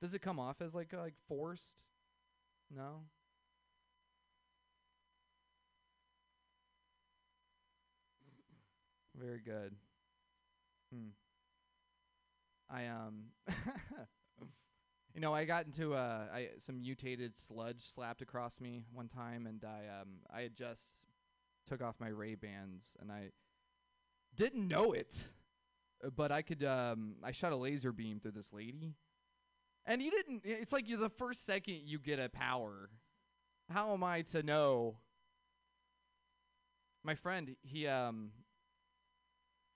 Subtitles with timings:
[0.00, 1.84] Does it come off as like uh, like forced?
[2.74, 3.02] No.
[9.14, 9.74] Very good.
[10.92, 11.08] Hmm.
[12.68, 13.26] I um
[15.14, 19.46] You know, I got into uh I some mutated sludge slapped across me one time
[19.46, 21.06] and I um I had just
[21.66, 23.30] took off my Ray Bans and I
[24.34, 25.24] didn't know it.
[26.14, 28.92] But I could um I shot a laser beam through this lady.
[29.86, 32.90] And you didn't it's like you're the first second you get a power.
[33.70, 34.98] How am I to know?
[37.04, 38.32] My friend, he um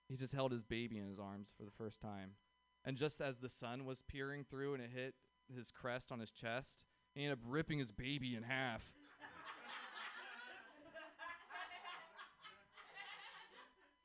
[0.09, 2.33] he just held his baby in his arms for the first time.
[2.85, 5.15] And just as the sun was peering through and it hit
[5.55, 6.85] his crest on his chest,
[7.15, 8.93] he ended up ripping his baby in half.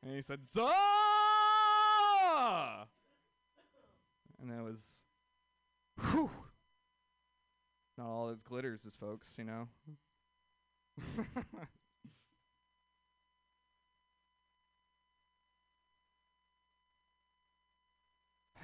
[0.04, 0.72] and he said, Zah!
[4.40, 5.02] And that was,
[6.00, 6.30] whew.
[7.98, 9.68] Not all as glitters as folks, you know?
[10.98, 11.68] I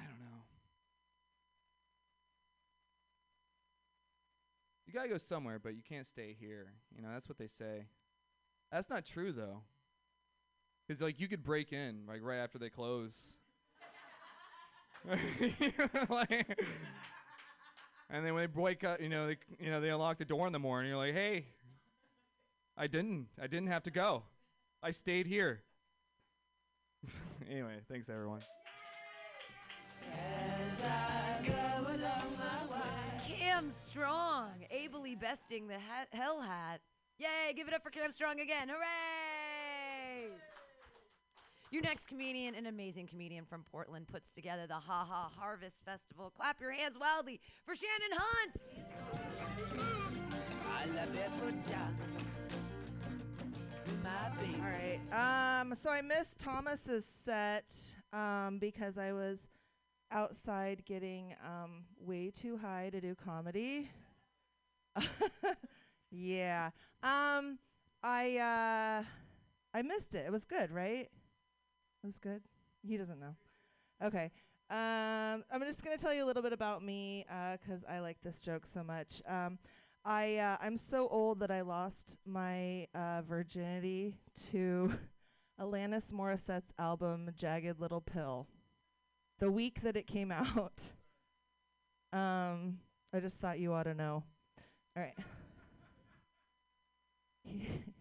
[0.04, 0.42] don't know.
[4.86, 6.72] You gotta go somewhere, but you can't stay here.
[6.94, 7.86] You know, that's what they say.
[8.72, 9.62] That's not true though.
[10.88, 13.32] Cause like you could break in like right after they close.
[16.08, 16.58] Like-
[18.12, 20.46] and then when they wake up, you know, they you know they unlock the door
[20.46, 20.90] in the morning.
[20.90, 21.46] You're like, hey,
[22.76, 24.24] I didn't, I didn't have to go.
[24.82, 25.62] I stayed here.
[27.50, 28.42] anyway, thanks everyone.
[33.26, 35.78] Cam Strong, ably besting the
[36.12, 36.80] Hell Hat.
[37.18, 38.68] Yay, give it up for Cam Strong again.
[38.68, 39.81] Hooray!
[41.72, 46.30] Your next comedian, an amazing comedian from Portland, puts together the Ha Ha Harvest Festival.
[46.36, 48.56] Clap your hands wildly for Shannon Hunt.
[50.70, 52.24] I love it for dance.
[54.04, 54.54] My baby.
[54.60, 55.60] All right.
[55.62, 57.74] Um, so I missed Thomas's set
[58.12, 59.48] um, because I was
[60.10, 63.88] outside getting um, way too high to do comedy.
[66.10, 66.68] yeah.
[67.02, 67.58] Um,
[68.02, 69.04] I uh,
[69.72, 70.26] I missed it.
[70.26, 71.08] It was good, right?
[72.02, 72.42] It was good.
[72.82, 73.36] He doesn't know.
[74.02, 74.30] Okay.
[74.70, 78.40] Um, I'm just gonna tell you a little bit about me because I like this
[78.40, 79.22] joke so much.
[79.28, 79.58] Um,
[80.04, 84.16] I uh, I'm so old that I lost my uh, virginity
[84.50, 84.92] to
[85.60, 88.48] Alanis Morissette's album "Jagged Little Pill."
[89.38, 90.82] The week that it came out,
[92.12, 92.78] um,
[93.14, 94.24] I just thought you ought to know.
[94.96, 95.14] All right.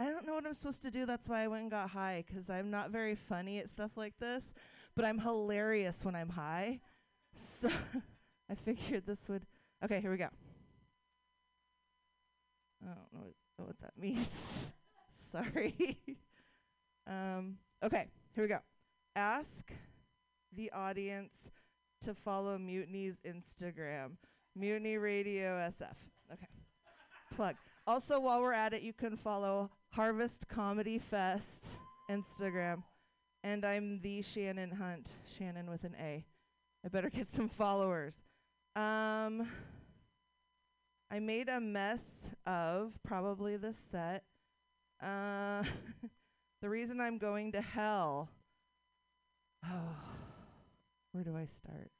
[0.00, 1.06] I don't know what I'm supposed to do.
[1.06, 4.16] That's why I went and got high because I'm not very funny at stuff like
[4.20, 4.52] this,
[4.94, 6.80] but I'm hilarious when I'm high.
[7.60, 7.68] So
[8.50, 9.46] I figured this would.
[9.84, 10.28] Okay, here we go.
[12.82, 14.28] I don't know what, what that means.
[15.14, 15.98] Sorry.
[17.06, 18.58] um, okay, here we go.
[19.14, 19.72] Ask
[20.56, 21.48] the audience
[22.02, 24.12] to follow Mutiny's Instagram,
[24.56, 25.94] Mutiny Radio SF.
[26.32, 26.48] Okay.
[27.36, 27.54] Plug.
[27.86, 31.78] Also, while we're at it, you can follow Harvest Comedy Fest
[32.10, 32.82] Instagram.
[33.44, 36.24] And I'm the Shannon Hunt, Shannon with an A.
[36.84, 38.16] I better get some followers.
[38.76, 39.48] Um,
[41.10, 44.24] I made a mess of probably this set.
[45.02, 45.62] Uh,
[46.62, 48.28] the reason I'm going to hell.
[49.64, 49.68] Oh,
[51.12, 51.90] where do I start?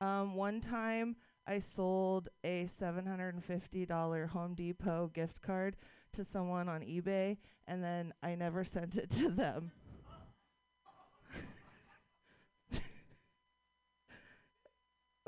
[0.00, 1.16] Um, one time
[1.46, 5.76] I sold a $750 Home Depot gift card
[6.16, 9.72] to someone on eBay, and then I never sent it to them.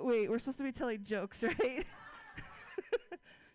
[0.00, 1.84] Wait, we're supposed to be telling jokes, right?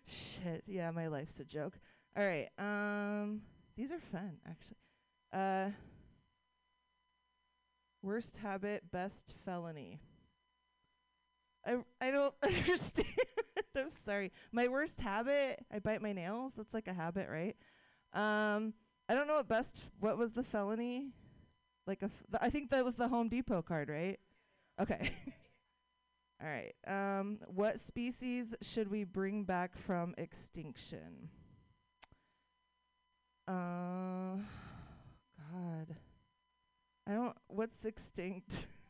[0.06, 0.62] Shit.
[0.66, 1.78] Yeah, my life's a joke.
[2.16, 2.48] All right.
[2.58, 3.40] Um,
[3.76, 4.76] these are fun, actually.
[5.32, 5.70] Uh,
[8.02, 10.00] worst habit, best felony.
[11.66, 13.08] I I don't understand.
[13.76, 14.32] I'm sorry.
[14.52, 16.52] My worst habit, I bite my nails.
[16.56, 17.56] That's like a habit, right?
[18.12, 18.74] Um,
[19.08, 19.80] I don't know what best.
[20.00, 21.08] What was the felony?
[21.86, 22.06] Like a.
[22.06, 24.18] F- th- I think that was the Home Depot card, right?
[24.80, 25.10] Okay.
[26.42, 26.74] All right.
[26.86, 31.28] Um, what species should we bring back from extinction?
[33.46, 34.36] Uh,
[35.52, 35.96] God.
[37.06, 37.36] I don't.
[37.48, 38.66] What's extinct?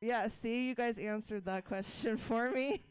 [0.00, 2.82] Yeah, see, you guys answered that question for me.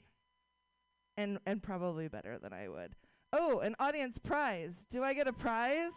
[1.18, 2.94] and and probably better than I would.
[3.34, 4.86] Oh, an audience prize.
[4.90, 5.92] Do I get a prize?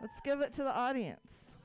[0.00, 1.56] Let's give it to the audience.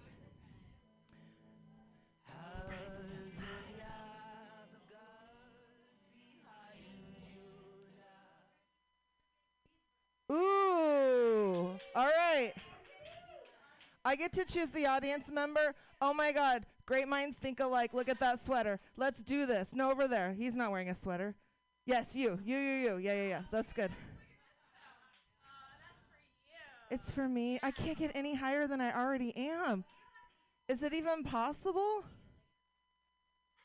[10.31, 11.78] Ooh.
[11.96, 12.54] All right.
[14.04, 15.75] I get to choose the audience member.
[16.02, 17.93] Oh my God great minds think alike.
[17.93, 18.77] Look at that sweater.
[18.97, 19.69] Let's do this.
[19.73, 20.33] No, over there.
[20.38, 21.35] He's not wearing a sweater.
[21.85, 22.97] Yes, you, you, you, you.
[22.97, 23.41] Yeah, yeah, yeah.
[23.49, 23.91] That's good.
[26.89, 27.61] It's for me.
[27.63, 29.85] I can't get any higher than I already am.
[30.67, 32.03] Is it even possible?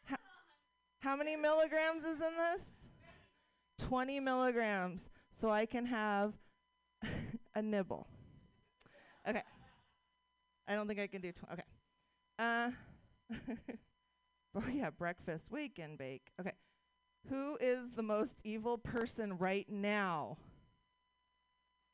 [0.09, 0.17] Ho-
[1.01, 2.85] how many milligrams is in this?
[3.81, 5.11] 20 milligrams.
[5.33, 6.33] So I can have
[7.57, 8.07] a nibble.
[9.29, 9.43] Okay.
[10.69, 11.55] I don't think I can do 20.
[11.55, 11.63] Okay.
[12.39, 12.71] Uh,
[14.55, 16.31] oh, yeah, breakfast, wake and bake.
[16.41, 16.53] Okay.
[17.29, 20.39] Who is the most evil person right now?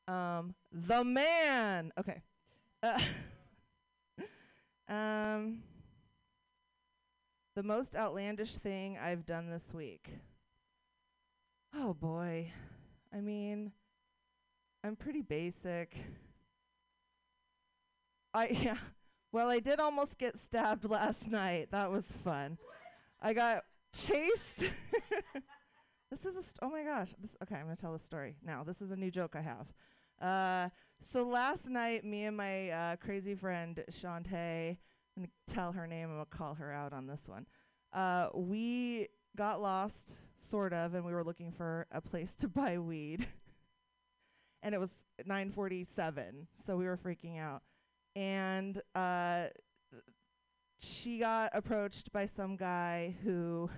[0.07, 1.91] Um, the man.
[1.97, 2.21] Okay.
[2.81, 2.99] Uh,
[4.89, 5.63] um,
[7.55, 10.09] the most outlandish thing I've done this week.
[11.75, 12.51] Oh boy.
[13.13, 13.71] I mean,
[14.83, 15.95] I'm pretty basic.
[18.33, 18.77] I yeah.
[19.33, 21.69] Well, I did almost get stabbed last night.
[21.71, 22.59] That was fun.
[23.19, 24.59] I got chased.
[26.11, 27.09] this is a st- oh my gosh.
[27.19, 27.55] This okay.
[27.55, 28.63] I'm gonna tell the story now.
[28.63, 29.73] This is a new joke I have.
[30.21, 30.69] Uh,
[31.01, 34.77] so last night, me and my uh, crazy friend Shantae,
[35.17, 36.09] I'm gonna tell her name.
[36.09, 37.47] I'm gonna call her out on this one.
[37.91, 42.77] Uh, we got lost, sort of, and we were looking for a place to buy
[42.77, 43.27] weed.
[44.61, 47.63] and it was 9:47, so we were freaking out.
[48.15, 49.45] And uh,
[50.79, 53.69] she got approached by some guy who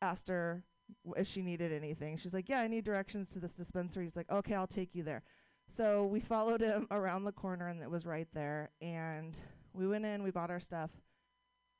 [0.00, 0.62] asked her
[1.04, 2.16] w- if she needed anything.
[2.16, 5.02] She's like, "Yeah, I need directions to this dispensary." He's like, "Okay, I'll take you
[5.02, 5.22] there."
[5.68, 8.70] So we followed him around the corner, and it was right there.
[8.80, 9.38] And
[9.72, 10.90] we went in, we bought our stuff.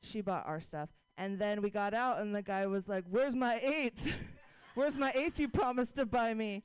[0.03, 3.35] She bought our stuff, and then we got out, and the guy was like, "Where's
[3.35, 4.13] my eighth?
[4.75, 6.63] Where's my eighth you promised to buy me?"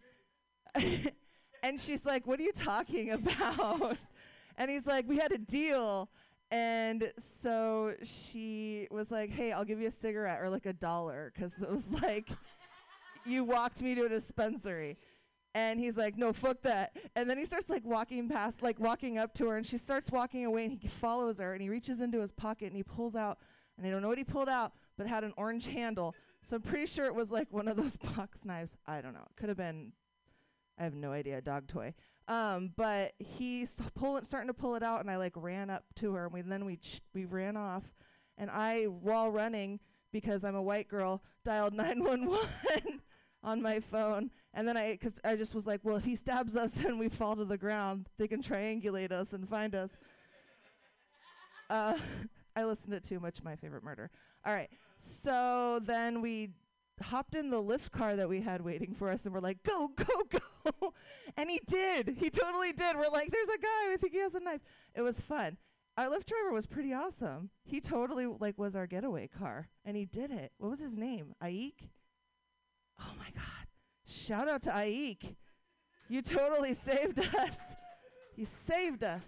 [1.63, 3.97] and she's like, "What are you talking about?"
[4.61, 6.09] And he's like, "We had a deal."
[6.51, 7.11] And
[7.41, 11.53] so she was like, "Hey, I'll give you a cigarette or like a dollar, 'cause
[11.61, 12.29] it was like
[13.25, 14.97] you walked me to a dispensary."
[15.53, 19.17] And he's like, "No, fuck that." And then he starts like walking past, like walking
[19.17, 21.99] up to her, and she starts walking away, and he follows her, and he reaches
[22.01, 23.39] into his pocket and he pulls out,
[23.77, 26.15] and I don't know what he pulled out, but had an orange handle.
[26.43, 28.77] So I'm pretty sure it was like one of those box knives.
[28.85, 29.25] I don't know.
[29.29, 29.93] It could have been.
[30.81, 31.39] I have no idea.
[31.41, 31.93] Dog toy.
[32.27, 36.13] Um, but he's pulling, starting to pull it out, and I like ran up to
[36.15, 37.83] her, and we then we ch- we ran off,
[38.35, 39.79] and I, while running,
[40.11, 42.99] because I'm a white girl, dialed 911
[43.43, 46.55] on my phone, and then I, because I just was like, well, if he stabs
[46.55, 49.91] us and we fall to the ground, they can triangulate us and find us.
[51.69, 51.97] Uh,
[52.55, 54.09] I listened to too much my favorite murder.
[54.47, 56.49] All right, so then we
[57.01, 59.89] hopped in the Lyft car that we had waiting for us and we're like go
[59.95, 60.23] go
[60.81, 60.93] go.
[61.37, 62.15] And he did.
[62.19, 62.95] He totally did.
[62.95, 63.93] We're like there's a guy.
[63.93, 64.61] I think he has a knife.
[64.95, 65.57] It was fun.
[65.97, 67.49] Our Lyft driver was pretty awesome.
[67.63, 70.51] He totally like was our getaway car and he did it.
[70.57, 71.33] What was his name?
[71.43, 71.89] Aik?
[72.99, 73.67] Oh my god.
[74.05, 75.35] Shout out to aik.
[76.09, 77.57] You totally saved us.
[78.35, 79.27] You saved us.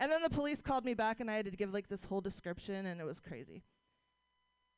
[0.00, 2.20] And then the police called me back and i had to give like this whole
[2.20, 3.64] description and it was crazy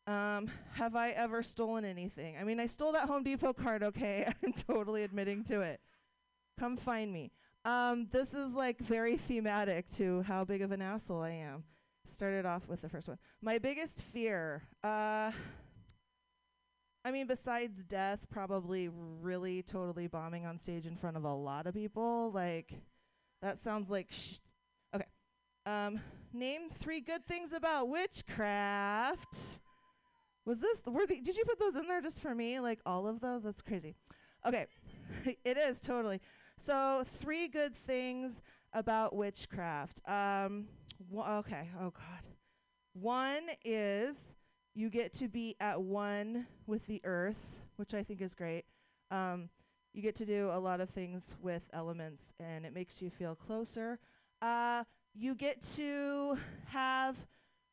[0.07, 2.37] um, have I ever stolen anything?
[2.39, 4.31] I mean, I stole that Home Depot card, okay?
[4.45, 5.81] I'm totally admitting to it.
[6.59, 7.33] Come find me.
[7.65, 11.65] Um, this is like very thematic to how big of an asshole I am.
[12.07, 13.19] Started off with the first one.
[13.43, 15.31] My biggest fear, uh,
[17.05, 21.67] I mean, besides death, probably really totally bombing on stage in front of a lot
[21.67, 22.31] of people.
[22.33, 22.73] Like,
[23.43, 24.39] that sounds like sh-
[24.95, 25.07] okay.
[25.67, 26.01] Um,
[26.33, 29.61] name three good things about witchcraft.
[30.47, 32.61] Was this were the, did you put those in there just for me?
[32.61, 33.43] Like all of those?
[33.43, 33.95] That's crazy.
[34.47, 34.67] Okay.
[35.45, 36.21] it is totally.
[36.57, 38.43] So, three good things
[38.73, 40.01] about witchcraft.
[40.09, 40.67] Um
[41.15, 41.69] wh- okay.
[41.79, 42.25] Oh god.
[42.93, 44.35] One is
[44.75, 47.39] you get to be at one with the earth,
[47.77, 48.65] which I think is great.
[49.11, 49.49] Um
[49.93, 53.35] you get to do a lot of things with elements and it makes you feel
[53.35, 53.99] closer.
[54.41, 57.17] Uh you get to have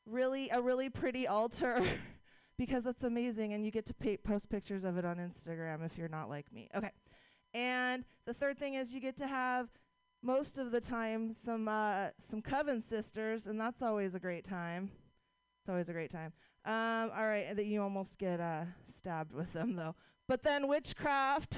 [0.05, 1.83] really a really pretty altar
[2.57, 5.97] because that's amazing and you get to pa- post pictures of it on Instagram if
[5.97, 6.69] you're not like me.
[6.75, 6.91] Okay.
[7.53, 9.69] And the third thing is you get to have
[10.23, 14.91] most of the time some uh, some coven sisters and that's always a great time.
[15.61, 16.33] It's always a great time.
[16.65, 19.95] Um, all right, that you almost get uh, stabbed with them though.
[20.27, 21.57] But then witchcraft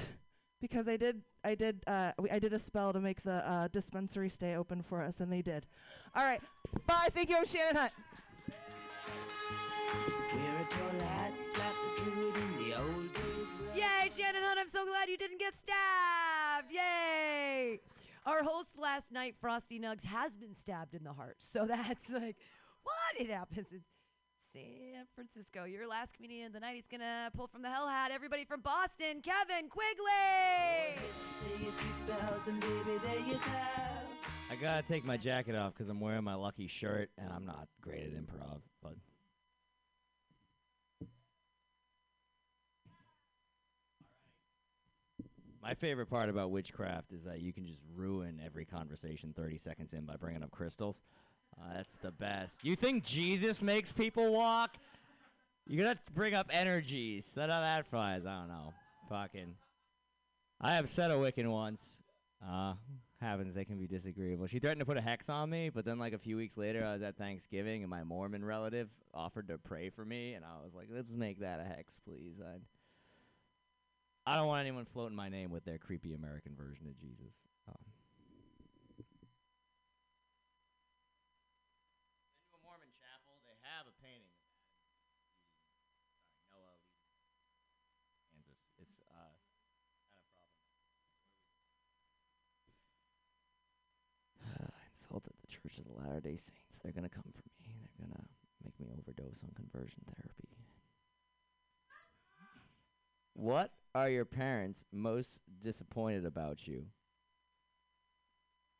[0.60, 4.28] because I did I did uh, I did a spell to make the uh, dispensary
[4.28, 5.66] stay open for us and they did.
[6.14, 6.42] All right.
[6.86, 7.08] Bye.
[7.12, 7.36] Thank you.
[7.38, 7.92] I'm Shannon Hunt.
[10.60, 13.54] Wear a tall hat like the druid in the old days.
[13.54, 16.70] where- Yay, Shannon Hunt, I'm so glad you didn't get stabbed.
[16.70, 17.80] Yay.
[18.26, 21.36] Our host last night, Frosty Nugs, has been stabbed in the heart.
[21.38, 22.36] So that's like,
[22.82, 23.18] what?
[23.18, 23.80] It happens in
[24.52, 25.64] San Francisco.
[25.64, 26.74] Your last comedian of the night.
[26.74, 28.10] He's going to pull from the hell hat.
[28.12, 31.00] Everybody from Boston, Kevin Quigley.
[31.42, 33.40] Say a few spells and baby, there you go.
[34.50, 37.68] I gotta take my jacket off because I'm wearing my lucky shirt and I'm not
[37.80, 38.94] great at improv, but.
[45.62, 49.92] My favorite part about witchcraft is that you can just ruin every conversation 30 seconds
[49.92, 51.00] in by bringing up crystals.
[51.60, 52.58] Uh, that's the best.
[52.62, 54.76] You think Jesus makes people walk?
[55.66, 57.30] You're gonna bring up energies.
[57.34, 58.24] That how that flies.
[58.24, 58.72] I don't know.
[59.08, 59.54] Fucking.
[60.60, 62.00] I have said a Wiccan once.
[62.46, 62.74] Uh,
[63.20, 63.54] happens.
[63.54, 64.46] They can be disagreeable.
[64.46, 66.84] She threatened to put a hex on me, but then like a few weeks later,
[66.84, 70.64] I was at Thanksgiving and my Mormon relative offered to pray for me, and I
[70.64, 72.56] was like, "Let's make that a hex, please." I,
[74.26, 77.40] I don't want anyone floating my name with their creepy American version of Jesus.
[77.68, 77.80] Um,
[82.52, 83.40] a Mormon chapel.
[83.48, 84.44] They have a painting of
[86.20, 86.76] Adam Noah
[88.28, 88.60] Kansas.
[88.76, 89.80] It's uh, kind of
[90.12, 90.36] problem.
[94.44, 96.76] I insulted the Church of the Latter Day Saints.
[96.84, 97.72] They're gonna come for me.
[97.96, 98.28] They're gonna
[98.62, 100.59] make me overdose on conversion therapy.
[103.40, 106.84] What are your parents most disappointed about you?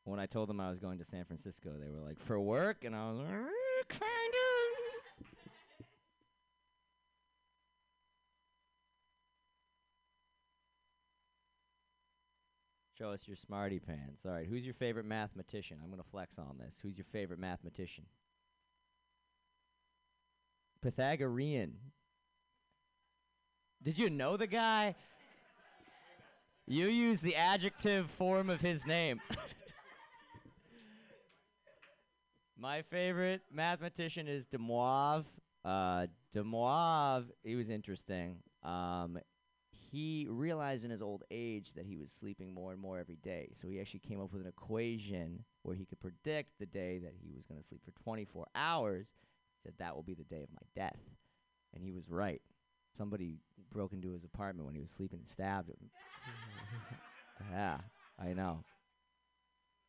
[0.04, 2.84] When I told them I was going to San Francisco, they were like, "For work,"
[2.84, 5.86] and I was like, "Eh, "Kind of."
[12.98, 14.26] Show us your smarty pants.
[14.26, 15.78] All right, who's your favorite mathematician?
[15.82, 16.78] I'm going to flex on this.
[16.82, 18.04] Who's your favorite mathematician?
[20.82, 21.78] Pythagorean.
[23.82, 24.94] Did you know the guy?
[26.66, 29.20] You use the adjective form of his name.
[32.58, 35.24] My favorite mathematician is de Moivre.
[35.64, 38.36] Uh, de Moivre, he was interesting.
[38.62, 39.18] Um,
[39.90, 43.48] he realized in his old age that he was sleeping more and more every day.
[43.58, 47.14] So he actually came up with an equation where he could predict the day that
[47.18, 49.14] he was going to sleep for 24 hours.
[49.54, 51.00] He said that will be the day of my death.
[51.74, 52.42] And he was right.
[52.92, 53.38] Somebody
[53.72, 55.90] broke into his apartment when he was sleeping and stabbed him.
[57.52, 57.78] yeah,
[58.18, 58.64] I know.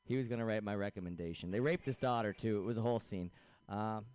[0.06, 1.52] He was going to write my recommendation.
[1.52, 2.60] They raped his daughter, too.
[2.60, 3.32] It was a whole scene.
[3.70, 4.06] Um,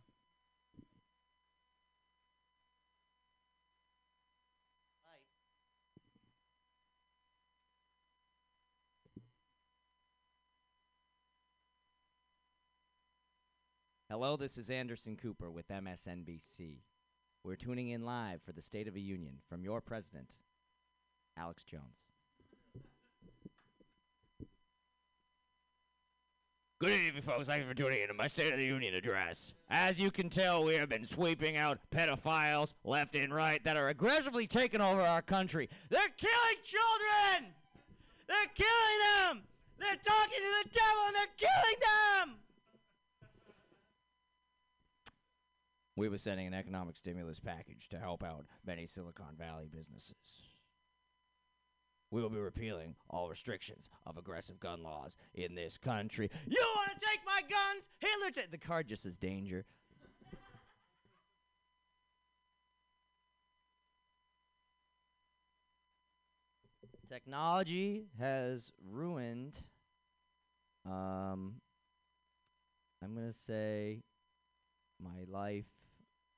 [14.09, 16.77] Hello, this is Anderson Cooper with MSNBC.
[17.47, 20.35] We're tuning in live for the State of the Union from your president,
[21.39, 21.85] Alex Jones.
[26.81, 27.47] Good evening, folks.
[27.47, 29.55] Thank you for tuning in to my State of the Union address.
[29.71, 33.91] As you can tell, we have been sweeping out pedophiles left and right that are
[33.91, 35.71] aggressively taking over our country.
[35.89, 37.53] They're killing children!
[38.27, 39.43] They're killing them!
[39.79, 42.46] They're talking to the devil and they're killing them!
[45.97, 50.15] We were sending an economic stimulus package to help out many Silicon Valley businesses.
[52.11, 56.31] We will be repealing all restrictions of aggressive gun laws in this country.
[56.47, 57.89] You want to take my guns?
[57.99, 59.65] Hitler ta- The card just says danger.
[67.09, 69.57] Technology has ruined,
[70.85, 71.55] um,
[73.03, 74.03] I'm going to say,
[75.01, 75.67] my life.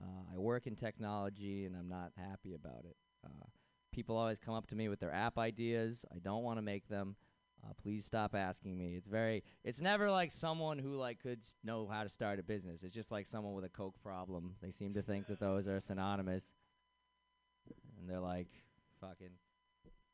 [0.02, 2.96] Uh, I work in technology and I'm not happy about it.
[3.24, 3.46] Uh,
[3.92, 6.04] people always come up to me with their app ideas.
[6.14, 7.16] I don't want to make them.
[7.64, 8.94] Uh, please stop asking me.
[8.94, 9.42] It's very.
[9.64, 12.84] It's never like someone who like could s- know how to start a business.
[12.84, 14.54] It's just like someone with a coke problem.
[14.62, 16.52] They seem to think that those are synonymous,
[17.98, 18.46] and they're like,
[19.00, 19.30] fucking.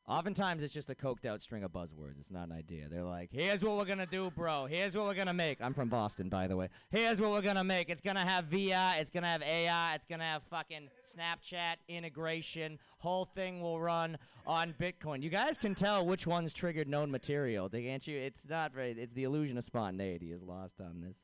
[0.07, 2.21] Oftentimes, it's just a coked out string of buzzwords.
[2.21, 2.89] It's not an idea.
[2.91, 4.67] They're like, here's what we're going to do, bro.
[4.67, 5.63] Here's what we're going to make.
[5.63, 6.69] I'm from Boston, by the way.
[6.91, 7.89] Here's what we're going to make.
[7.89, 9.01] It's going to have VR.
[9.01, 9.95] It's going to have AI.
[9.95, 12.79] It's going to have fucking Snapchat integration.
[12.99, 15.23] Whole thing will run on Bitcoin.
[15.23, 17.71] You guys can tell which one's triggered known material.
[17.71, 18.19] They can't you?
[18.19, 21.21] It's not very, it's the illusion of spontaneity is lost on this.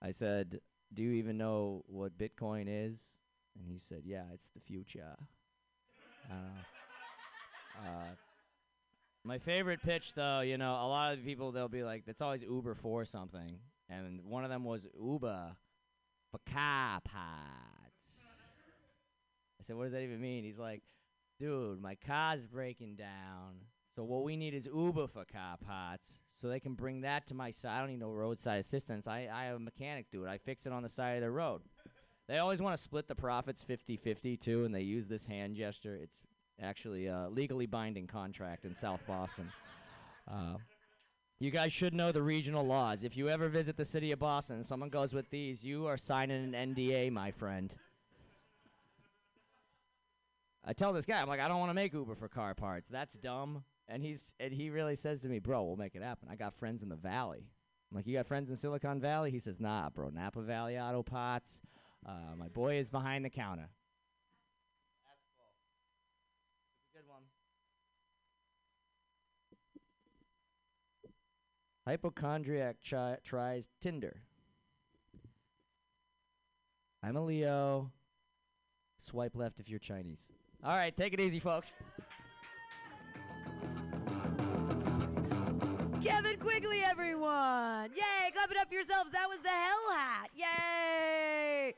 [0.00, 0.60] I said,
[0.94, 2.98] do you even know what Bitcoin is?
[3.58, 5.16] And he said, yeah, it's the future.
[6.30, 6.62] Uh,
[7.86, 8.14] uh,
[9.24, 12.42] my favorite pitch, though, you know, a lot of people they'll be like, "It's always
[12.42, 13.58] Uber for something,"
[13.88, 15.56] and one of them was Uber
[16.30, 18.08] for car parts.
[19.60, 20.82] I said, "What does that even mean?" He's like,
[21.38, 23.60] "Dude, my car's breaking down,
[23.96, 27.34] So what we need is Uber for car parts, so they can bring that to
[27.34, 27.76] my side.
[27.76, 29.08] I don't need no roadside assistance.
[29.08, 30.28] I I have a mechanic dude.
[30.28, 31.62] I fix it on the side of the road.
[32.28, 35.96] They always want to split the profits 50-50 too, and they use this hand gesture.
[35.96, 36.20] It's
[36.62, 39.50] actually a legally binding contract in South Boston.
[40.30, 40.56] Uh,
[41.40, 43.04] you guys should know the regional laws.
[43.04, 45.96] If you ever visit the city of Boston and someone goes with these, you are
[45.96, 47.74] signing an NDA, my friend.
[50.64, 52.88] I tell this guy, I'm like, I don't want to make Uber for car parts.
[52.88, 53.64] That's dumb.
[53.88, 56.28] And he's and he really says to me, bro, we'll make it happen.
[56.30, 57.46] I got friends in the valley.
[57.90, 59.30] I'm like, you got friends in Silicon Valley?
[59.30, 60.10] He says, nah, bro.
[60.10, 61.60] Napa Valley Auto Parts.
[62.06, 63.70] Uh, my boy is behind the counter.
[66.94, 67.22] Good one.
[71.88, 74.20] Hypochondriac chi- tries Tinder.
[77.02, 77.92] I'm a Leo.
[78.98, 80.30] Swipe left if you're Chinese.
[80.62, 81.72] All right, take it easy, folks.
[86.02, 87.88] Kevin Quigley, everyone!
[87.94, 88.32] Yay!
[88.34, 89.10] Clap it up for yourselves.
[89.12, 90.28] That was the Hell Hat.
[90.36, 91.74] Yay!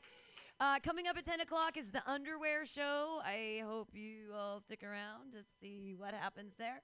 [0.59, 3.21] Uh, coming up at 10 o'clock is the Underwear Show.
[3.23, 6.81] I hope you all stick around to see what happens there.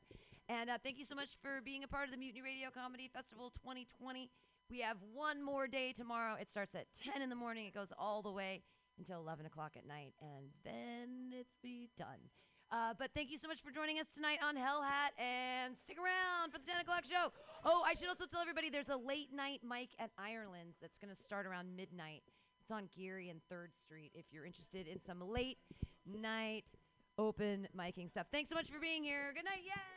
[0.50, 3.10] And uh, thank you so much for being a part of the Mutiny Radio Comedy
[3.14, 4.30] Festival 2020.
[4.70, 6.36] We have one more day tomorrow.
[6.40, 7.66] It starts at 10 in the morning.
[7.66, 8.62] It goes all the way
[8.98, 12.32] until 11 o'clock at night, and then it's be done.
[12.72, 15.98] Uh, but thank you so much for joining us tonight on Hell Hat, and stick
[15.98, 17.32] around for the 10 o'clock show.
[17.66, 21.14] Oh, I should also tell everybody there's a late night mic at Ireland's that's going
[21.14, 22.24] to start around midnight.
[22.62, 25.58] It's on Geary and 3rd Street if you're interested in some late
[26.06, 26.66] night
[27.18, 28.28] open miking stuff.
[28.32, 29.34] Thanks so much for being here.
[29.36, 29.64] Good night.
[29.64, 29.97] Yay!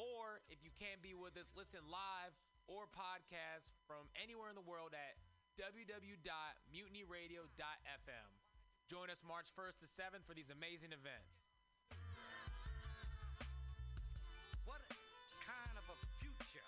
[0.00, 2.32] Or if you can't be with us, listen live
[2.70, 5.20] or podcast from anywhere in the world at
[5.60, 8.30] www.mutinyradio.fm.
[8.88, 11.44] Join us March 1st to 7th for these amazing events.
[14.64, 14.80] What
[15.44, 16.64] kind of a future?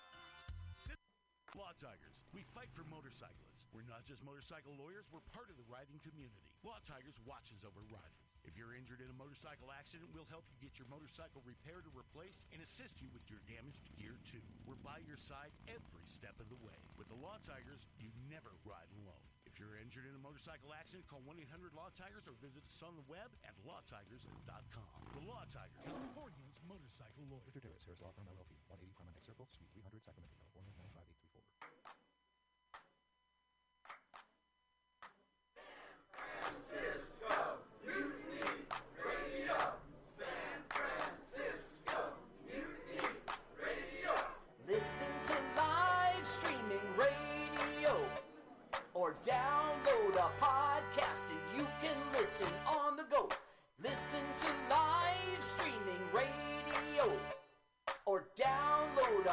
[1.55, 2.19] Law Tigers.
[2.35, 3.71] We fight for motorcyclists.
[3.71, 6.35] We're not just motorcycle lawyers, we're part of the riding community.
[6.63, 8.24] Law Tigers watches over riders.
[8.45, 11.93] If you're injured in a motorcycle accident, we'll help you get your motorcycle repaired or
[11.97, 14.41] replaced and assist you with your damaged gear too.
[14.69, 16.77] We're by your side every step of the way.
[16.95, 19.25] With the Law Tigers, you never ride alone.
[19.49, 23.31] If you're injured in a motorcycle accident, call 1-800-LAW-TIGERS or visit us on the web
[23.47, 24.99] at lawtigers.com.
[25.15, 25.79] The Law Tigers.
[25.81, 27.39] California's motorcycle lawyer.
[27.47, 27.63] Mr.
[27.63, 30.35] Davis, Harris Law Firm LLP, 180 Promenade Circle, Suite 300, Sacramento,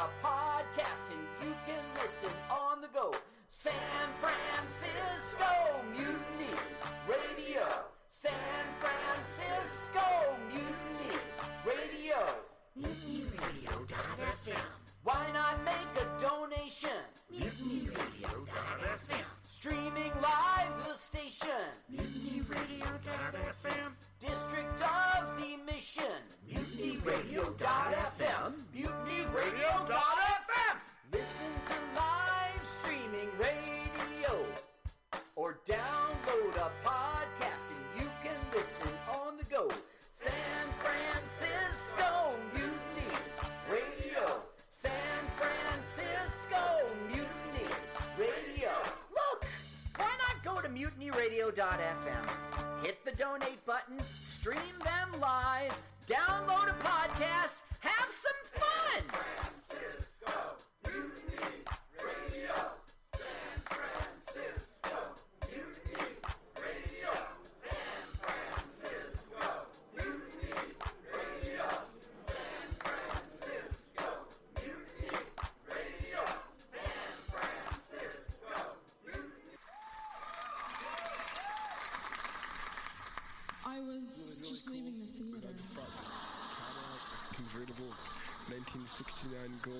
[0.03, 0.42] download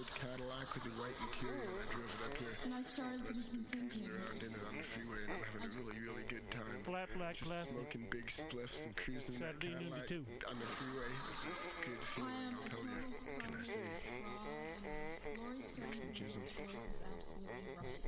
[0.03, 1.71] 1969 gold Cadillac with the white interior.
[1.79, 2.55] I drove it up here.
[2.67, 4.03] And I started to do some thinking.
[4.11, 6.83] Around in it on the freeway and I'm having a really, really good time.
[6.83, 7.71] Flat black Just classic.
[7.73, 10.23] Smoking big spliffs and cruising in that Saturday noon to Cadillac two.
[10.49, 11.07] on the freeway.
[11.87, 12.91] Good I feeling, am I'll a tell you.
[12.91, 13.79] total Can I fan say?
[13.79, 18.03] of Laurie Strode's voice is absolutely right.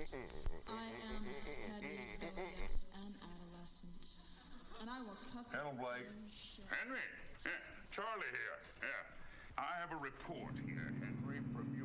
[0.68, 4.20] I am petty, rebellious, and adolescent.
[4.84, 6.04] And I will cut the Hello, Blake.
[6.04, 6.68] fucking shit.
[6.68, 7.08] Henry,
[7.48, 7.52] yeah,
[7.92, 8.60] Charlie here.
[8.84, 11.85] Yeah, I have a report here, Henry, from your from your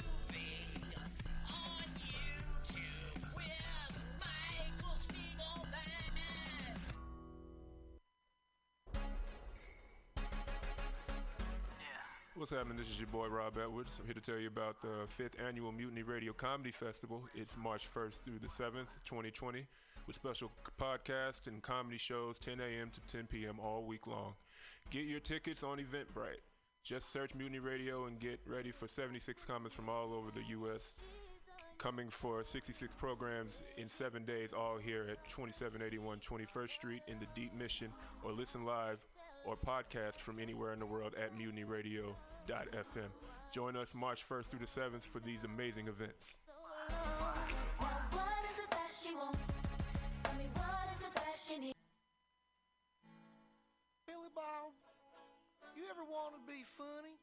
[12.41, 12.75] What's happening?
[12.75, 13.91] This is your boy Rob Edwards.
[13.99, 17.21] I'm here to tell you about the fifth annual Mutiny Radio Comedy Festival.
[17.35, 19.67] It's March 1st through the 7th, 2020,
[20.07, 20.49] with special
[20.81, 22.89] podcasts and comedy shows 10 a.m.
[22.89, 23.59] to 10 p.m.
[23.59, 24.33] all week long.
[24.89, 26.41] Get your tickets on Eventbrite.
[26.83, 30.95] Just search Mutiny Radio and get ready for 76 comments from all over the U.S.
[31.77, 37.27] Coming for 66 programs in seven days, all here at 2781 21st Street in the
[37.35, 37.89] Deep Mission,
[38.23, 38.97] or listen live
[39.45, 41.37] or podcast from anywhere in the world at
[42.51, 43.11] mutinyradio.fm.
[43.51, 46.37] Join us March 1st through the 7th for these amazing events.
[48.11, 49.39] What is it that she wants?
[50.23, 51.79] Tell me what is it that she needs?
[54.07, 54.71] Billy Bob,
[55.75, 57.15] you ever want to be funny?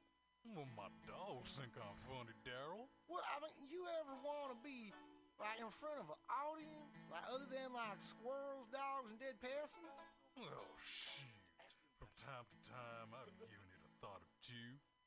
[0.57, 2.89] Well, my dogs think I'm funny, Daryl.
[3.09, 4.93] Well, I mean, you ever want to be
[5.37, 9.93] like in front of an audience, like other than like squirrels, dogs, and dead peasants?
[10.41, 11.29] Well, shit.
[12.01, 14.81] From time to time, I've given it a thought or two.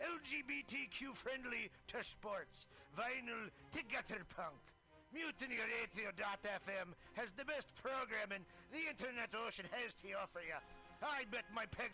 [0.00, 4.60] LGBTQ friendly to sports, vinyl to gutter punk.
[5.12, 10.58] Mutiny MutinyRadio.fm has the best programming the internet ocean has to offer you.
[11.02, 11.92] I bet my peg.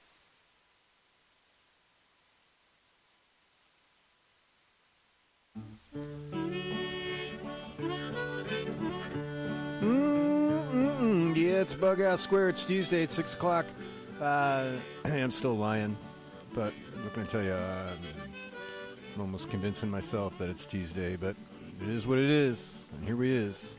[9.82, 11.36] Mm-mm-mm.
[11.36, 12.50] Yeah, it's Bug Out Square.
[12.50, 13.66] It's Tuesday at 6 o'clock.
[14.20, 14.72] Uh,
[15.04, 15.96] I'm still lying,
[16.54, 17.50] but I'm not going to tell you.
[17.50, 17.96] Uh,
[19.16, 21.34] I'm almost convincing myself that it's Tuesday, but
[21.80, 22.84] it is what it is.
[22.94, 23.74] And here we is.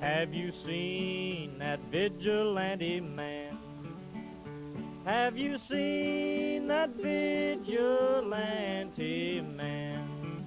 [0.00, 3.58] Have you seen that vigilante man?
[5.04, 8.32] Have you seen that vigilante
[9.42, 10.46] man?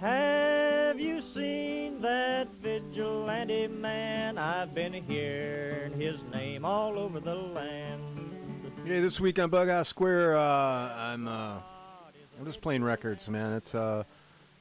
[0.00, 4.36] Have you seen that vigilante man?
[4.36, 8.11] I've been hearing his name all over the land.
[8.92, 11.56] Yeah, this week on Bug Out Square, uh, I'm uh,
[12.38, 13.54] I'm just playing records, man.
[13.54, 14.04] It's uh,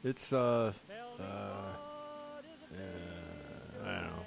[0.06, 0.72] it's uh,
[1.20, 1.26] uh, uh
[3.84, 4.26] I don't know,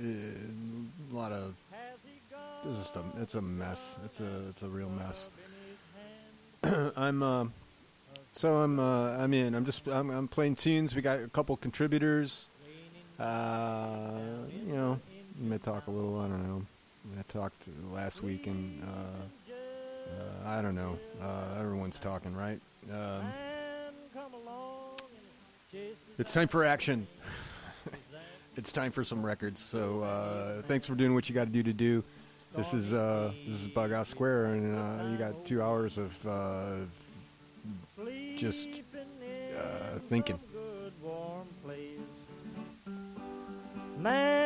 [0.00, 1.54] uh, a lot of
[2.64, 3.96] it's just a it's a mess.
[4.06, 5.28] It's a it's a real mess.
[6.96, 7.44] I'm uh,
[8.32, 9.54] so I'm uh, I'm in.
[9.54, 10.94] I'm just I'm, I'm playing tunes.
[10.94, 12.48] We got a couple contributors.
[13.20, 14.20] Uh,
[14.66, 14.98] you know,
[15.38, 16.18] may talk a little.
[16.18, 16.62] I don't know.
[17.18, 20.98] I talked last week, and uh, uh, I don't know.
[21.20, 22.60] Uh, everyone's talking, right?
[22.92, 23.24] Um,
[26.18, 27.06] it's time for action.
[28.56, 29.60] it's time for some records.
[29.60, 32.02] So uh, thanks for doing what you got to do to do.
[32.56, 36.88] This is uh, this is Bug Out Square, and uh, you got two hours of
[38.36, 38.68] just
[40.08, 40.38] thinking.
[43.98, 44.45] Man,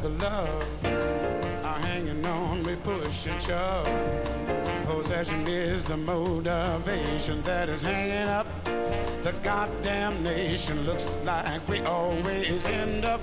[0.00, 3.86] The love are hanging on, me, push and shove.
[4.86, 8.46] Possession is the motivation that is hanging up
[9.22, 10.84] the goddamn nation.
[10.84, 13.20] Looks like we always end up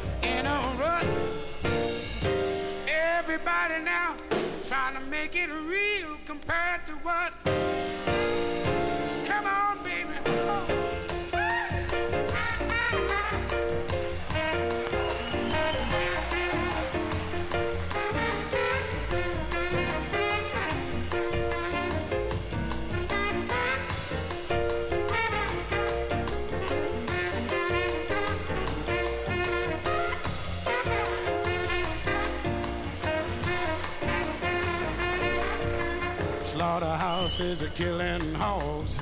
[37.82, 39.00] killing hogs.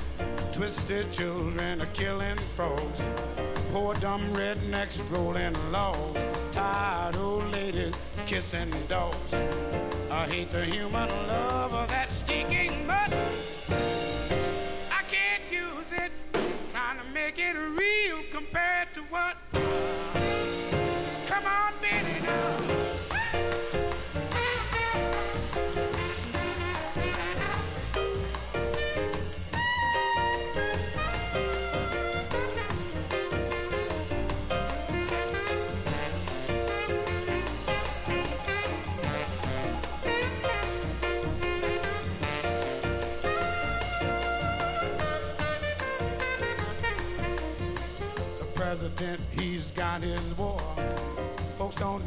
[0.52, 3.02] Twisted children are killing frogs.
[3.74, 6.18] Poor dumb rednecks rolling logs.
[6.50, 9.34] Tired old ladies kissing dogs.
[10.10, 11.89] I hate the human love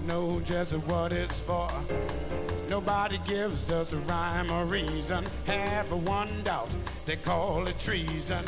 [0.08, 1.70] know just what it's for.
[2.70, 5.26] Nobody gives us a rhyme or reason.
[5.46, 6.70] Have one doubt,
[7.06, 8.44] they call it treason.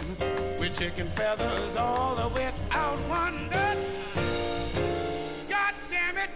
[0.60, 3.00] With chicken feathers all without
[3.50, 3.78] nut.
[5.50, 6.32] God damn it,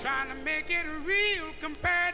[0.00, 2.05] trying to make it real compared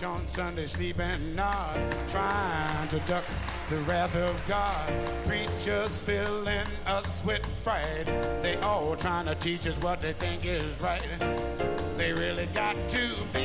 [0.00, 1.76] Church on Sunday, sleep and nod,
[2.08, 3.24] trying to duck
[3.68, 4.90] the wrath of God.
[5.26, 8.06] Preachers filling us with fright.
[8.42, 11.02] They all trying to teach us what they think is right.
[11.96, 13.39] They really got to be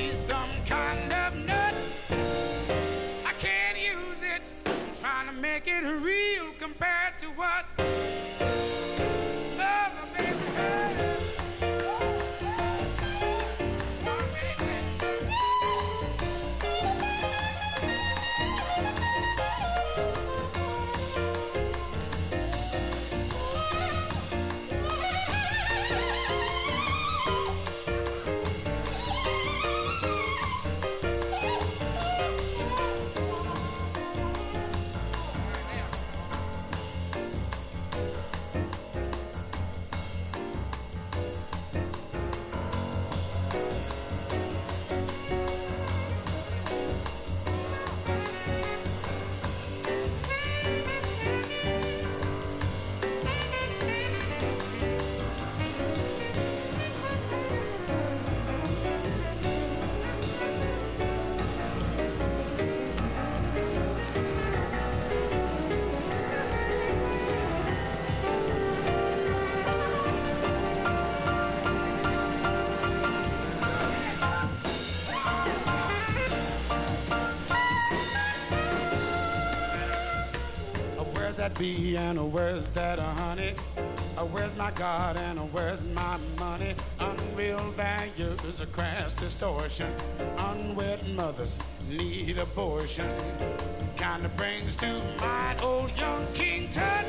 [81.58, 83.54] bee and where's that honey?
[84.32, 86.76] Where's my God and where's my money?
[87.00, 89.92] Unreal values, a crass distortion.
[90.38, 93.10] Unwed mothers need abortion.
[93.98, 97.06] Kinda brings to mind old young King Tut.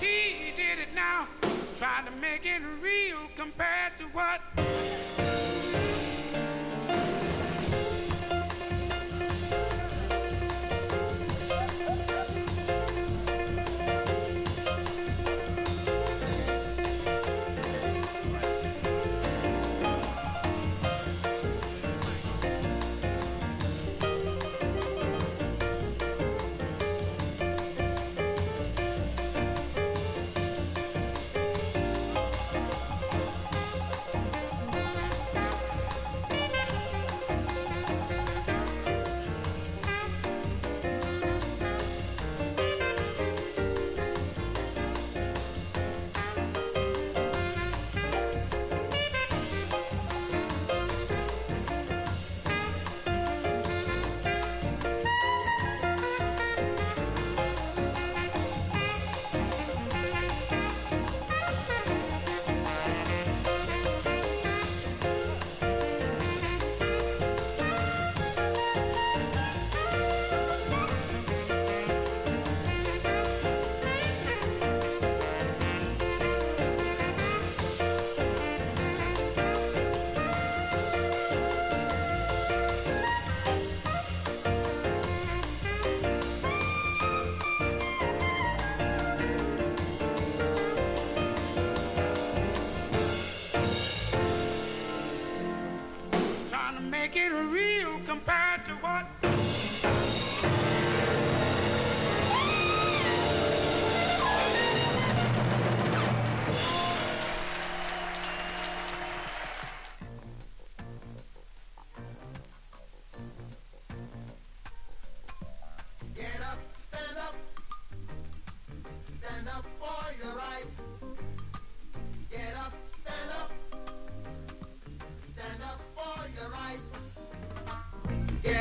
[0.00, 1.28] He did it now,
[1.78, 4.40] trying to make it real compared to what?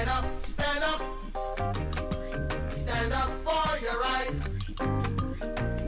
[0.07, 1.01] Stand up, stand up.
[2.71, 4.31] Stand up for your right.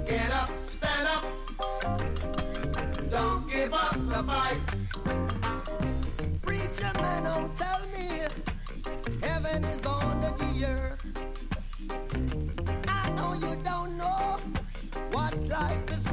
[0.05, 1.23] Get up, stand up.
[3.09, 4.59] Don't give up the fight.
[6.41, 8.27] Preacher man, don't tell me
[9.21, 10.99] heaven is under the earth.
[12.89, 14.37] I know you don't know
[15.11, 16.08] what life is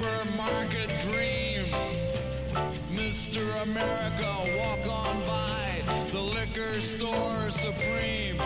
[0.00, 1.66] supermarket dream.
[2.88, 3.62] Mr.
[3.62, 8.38] America, walk on by the liquor store supreme.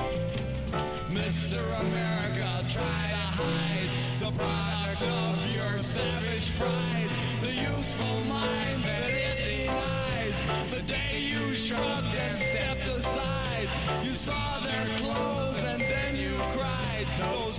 [1.10, 1.80] Mr.
[1.80, 3.90] America, try to hide
[4.20, 10.34] the product of your savage pride, the useful mind that it denied.
[10.72, 13.68] The day you shrugged and stepped aside,
[14.02, 17.06] you saw their clothes and then you cried.
[17.20, 17.53] Those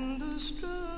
[0.00, 0.89] understood.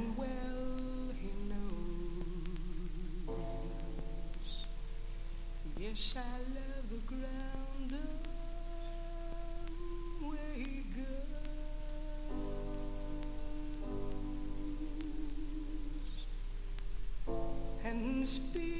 [0.00, 3.26] And well he knows.
[5.78, 6.18] Yes, I
[6.56, 7.92] love the ground
[10.22, 11.06] where he goes,
[17.84, 18.79] and still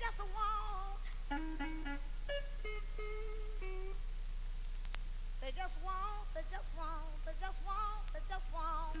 [0.00, 1.00] just walk.
[5.40, 8.96] They just walk, they just walk, they just walk, they just walk.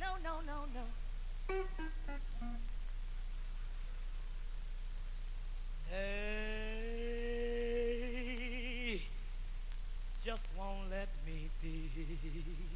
[0.00, 0.84] No, no, no, no.
[5.90, 7.24] Hey,
[10.24, 12.73] just won't let me be.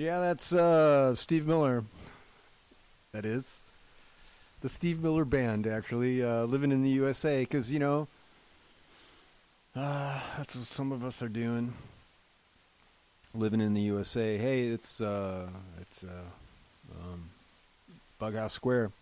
[0.00, 1.84] Yeah, that's uh, Steve Miller.
[3.12, 3.60] That is
[4.62, 7.40] the Steve Miller Band, actually, uh, living in the USA.
[7.40, 8.08] Because you know,
[9.76, 11.74] uh, that's what some of us are doing.
[13.34, 14.38] Living in the USA.
[14.38, 15.48] Hey, it's uh,
[15.82, 16.22] it's uh,
[16.98, 17.28] um,
[18.18, 18.92] Bughouse Square.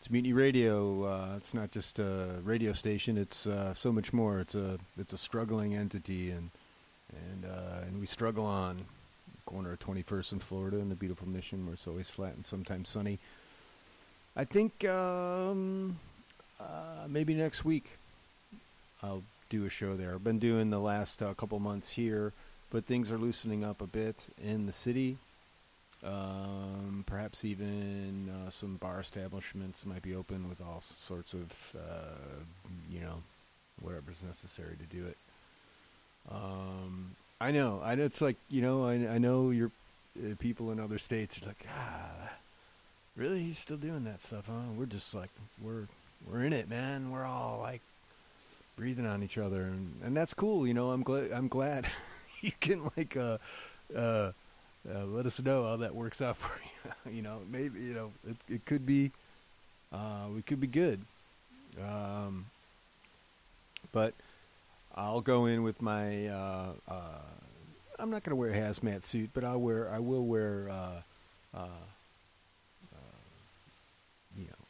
[0.00, 1.04] It's Mutiny Radio.
[1.04, 3.18] Uh, it's not just a radio station.
[3.18, 4.40] It's uh, so much more.
[4.40, 6.48] It's a it's a struggling entity, and
[7.10, 8.86] and uh, and we struggle on
[9.52, 12.88] corner of 21st in Florida in the beautiful Mission, where it's always flat and sometimes
[12.88, 13.18] sunny.
[14.34, 15.98] I think um,
[16.58, 17.90] uh, maybe next week
[19.02, 20.14] I'll do a show there.
[20.14, 22.32] I've been doing the last uh, couple months here,
[22.70, 25.18] but things are loosening up a bit in the city.
[26.02, 32.40] Um, perhaps even uh, some bar establishments might be open with all sorts of, uh,
[32.90, 33.22] you know,
[33.80, 35.16] whatever's necessary to do it.
[36.30, 37.80] Um, I know.
[37.82, 38.04] I know.
[38.04, 38.86] It's like you know.
[38.86, 39.72] I I know your
[40.16, 42.30] uh, people in other states are like, ah,
[43.16, 43.42] really?
[43.42, 44.70] He's still doing that stuff, huh?
[44.78, 45.88] We're just like we're
[46.24, 47.10] we're in it, man.
[47.10, 47.80] We're all like
[48.76, 50.68] breathing on each other, and and that's cool.
[50.68, 51.32] You know, I'm glad.
[51.32, 51.86] I'm glad
[52.42, 53.38] you can like uh
[53.94, 54.32] uh.
[54.84, 56.50] Uh, let us know how that works out for
[57.06, 57.12] you.
[57.12, 58.36] you know, maybe you know it.
[58.48, 59.12] It could be,
[59.92, 61.00] uh, we could be good.
[61.80, 62.46] Um,
[63.92, 64.12] but
[64.94, 66.26] I'll go in with my.
[66.26, 67.18] Uh, uh,
[67.98, 69.90] I'm not going to wear a hazmat suit, but I'll wear.
[69.90, 70.68] I will wear.
[70.70, 71.02] Uh,
[71.54, 71.66] uh,
[72.92, 72.96] uh,
[74.36, 74.64] you know,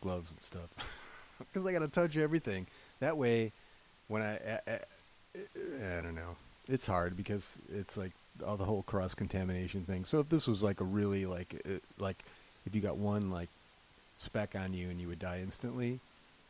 [0.00, 0.68] gloves and stuff,
[1.38, 2.66] because I got to touch everything.
[3.00, 3.52] That way,
[4.08, 4.78] when I, I, I,
[5.36, 6.36] I don't know,
[6.68, 8.12] it's hard because it's like
[8.46, 10.04] all the whole cross contamination thing.
[10.04, 12.22] So if this was like a really like uh, like
[12.66, 13.48] if you got one like
[14.16, 16.00] speck on you and you would die instantly,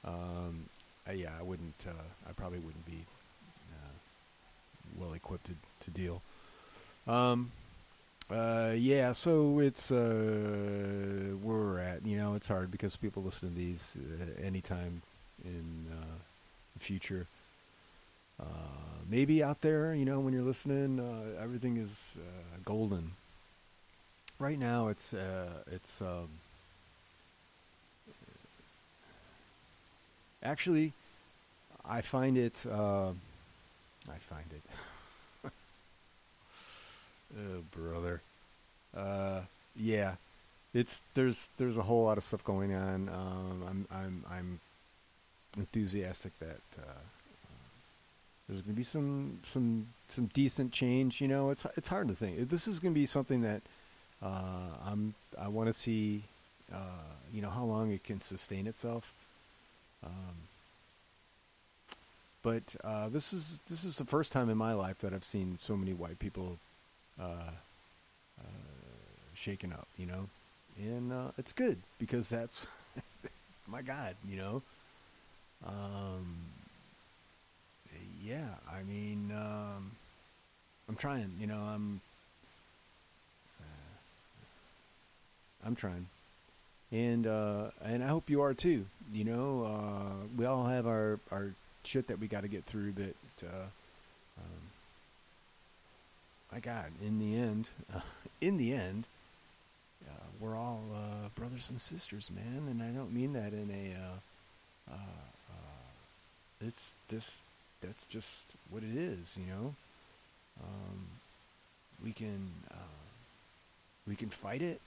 [0.05, 0.67] um,
[1.09, 1.74] uh, yeah, I wouldn't.
[1.87, 1.93] Uh,
[2.29, 3.05] I probably wouldn't be
[3.73, 3.91] uh,
[4.99, 5.55] well equipped to,
[5.85, 6.23] to deal.
[7.07, 7.51] Um,
[8.31, 9.97] uh, yeah, so it's uh,
[11.43, 12.07] where we're at.
[12.07, 15.03] You know, it's hard because people listen to these uh, anytime
[15.45, 16.05] in uh,
[16.74, 17.27] the future.
[18.41, 18.45] Uh,
[19.09, 21.01] maybe out there, you know, when you're listening,
[21.41, 22.16] everything is
[22.65, 23.12] golden.
[24.39, 26.29] Right now, it's uh, it's um,
[30.43, 30.93] actually,
[31.85, 32.64] I find it.
[32.66, 33.10] Uh,
[34.09, 34.62] I find it.
[37.39, 38.20] oh, brother.
[38.97, 39.40] Uh,
[39.77, 40.16] yeah,
[40.74, 43.09] it's there's there's a whole lot of stuff going on.
[43.09, 44.60] Um, I'm I'm I'm
[45.56, 47.01] enthusiastic that uh,
[48.48, 51.20] there's going to be some some some decent change.
[51.20, 52.48] You know, it's it's hard to think.
[52.48, 53.62] This is going to be something that
[54.23, 56.24] uh, I'm I want to see.
[56.73, 59.12] Uh, you know how long it can sustain itself.
[60.05, 60.37] Um,
[62.43, 65.59] but uh, this is this is the first time in my life that I've seen
[65.61, 66.59] so many white people
[67.20, 67.53] uh,
[68.41, 68.45] uh,
[69.35, 69.87] shaken up.
[69.97, 70.29] You know,
[70.79, 72.66] and uh, it's good because that's
[73.66, 74.16] my God.
[74.29, 74.62] You know.
[75.65, 76.37] Um,
[78.23, 79.93] yeah, I mean, um,
[80.89, 81.33] I'm trying.
[81.41, 82.01] You know, I'm.
[83.61, 83.65] Uh,
[85.66, 86.07] I'm trying,
[86.93, 88.85] and uh, and I hope you are too.
[89.12, 91.55] You know, uh, we all have our our
[91.85, 93.66] shit that we got to get through, but uh,
[94.39, 94.60] um,
[96.52, 97.70] my God, in the end,
[98.40, 99.05] in the end,
[100.06, 102.69] uh, we're all uh, brothers and sisters, man.
[102.69, 103.97] And I don't mean that in a.
[104.93, 104.97] Uh,
[106.64, 107.40] it's this.
[107.81, 109.74] That's just what it is, you know.
[110.62, 111.06] Um,
[112.05, 112.51] we can
[114.06, 114.81] we can fight it,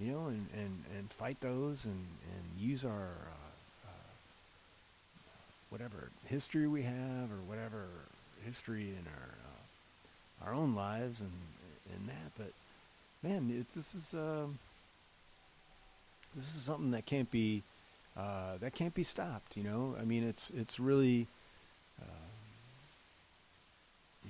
[0.00, 3.90] you know, and, and, and fight those, and, and use our uh, uh,
[5.70, 7.86] whatever history we have, or whatever
[8.44, 11.32] history in our uh, our own lives, and
[11.94, 12.32] and that.
[12.36, 12.52] But
[13.28, 14.58] man, it, this is um,
[16.34, 17.62] this is something that can't be
[18.16, 19.56] uh, that can't be stopped.
[19.56, 21.26] You know, I mean, it's it's really
[22.00, 22.28] uh,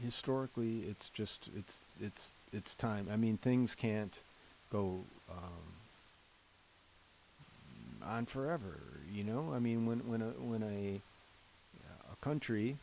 [0.03, 3.09] historically, it's just it's it's it's time.
[3.12, 4.20] I mean, things can't
[4.70, 5.01] go
[5.31, 5.69] um,
[8.05, 8.78] on forever.
[9.12, 11.01] You know, I mean, when when a when a
[12.12, 12.77] a country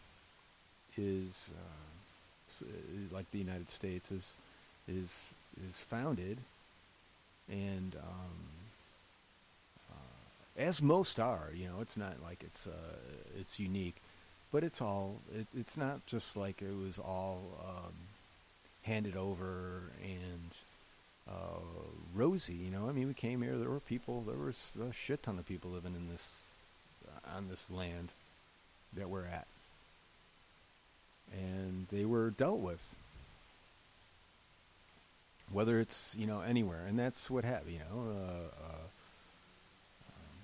[0.98, 2.68] is uh, uh,
[3.12, 4.36] like the United States is
[4.88, 5.34] is
[5.68, 6.38] is founded,
[7.50, 8.38] and um,
[9.92, 12.98] uh, as most are, you know, it's not like it's uh,
[13.40, 13.96] it's unique,
[14.52, 17.94] but it's all it, it's not just like it was all um,
[18.84, 20.52] handed over and
[21.30, 21.60] uh,
[22.14, 22.54] rosy.
[22.54, 23.58] You know, I mean, we came here.
[23.58, 24.22] There were people.
[24.22, 26.38] There was a shit ton of people living in this
[27.08, 28.10] uh, on this land
[28.96, 29.48] that we're at,
[31.32, 32.96] and they were dealt with.
[35.52, 37.74] whether it's you know anywhere, and that's what happened.
[37.74, 38.86] You know, uh, uh,
[40.10, 40.38] um,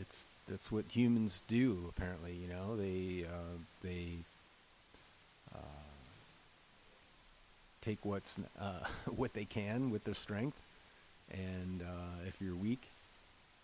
[0.00, 1.86] it's that's what humans do.
[1.88, 4.18] Apparently, you know, they uh, they
[7.84, 8.86] take what's uh,
[9.16, 10.58] what they can with their strength,
[11.30, 12.82] and uh, if you're weak,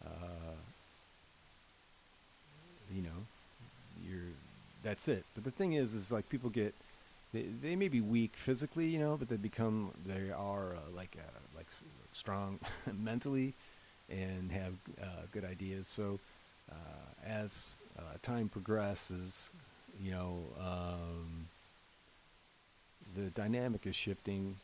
[0.04, 0.54] uh,
[2.94, 3.26] you know,
[4.08, 4.32] you're
[4.82, 5.24] that's it.
[5.34, 6.74] But the thing is, is like people get
[7.32, 11.16] they they may be weak physically, you know, but they become they are uh, like
[11.18, 11.66] uh, like
[12.12, 12.58] strong
[12.92, 13.54] mentally
[14.08, 15.86] and have uh, good ideas.
[15.86, 16.18] So
[16.70, 16.74] uh,
[17.26, 19.50] as uh, time progresses,
[20.02, 21.46] you know, um,
[23.14, 24.56] the dynamic is shifting.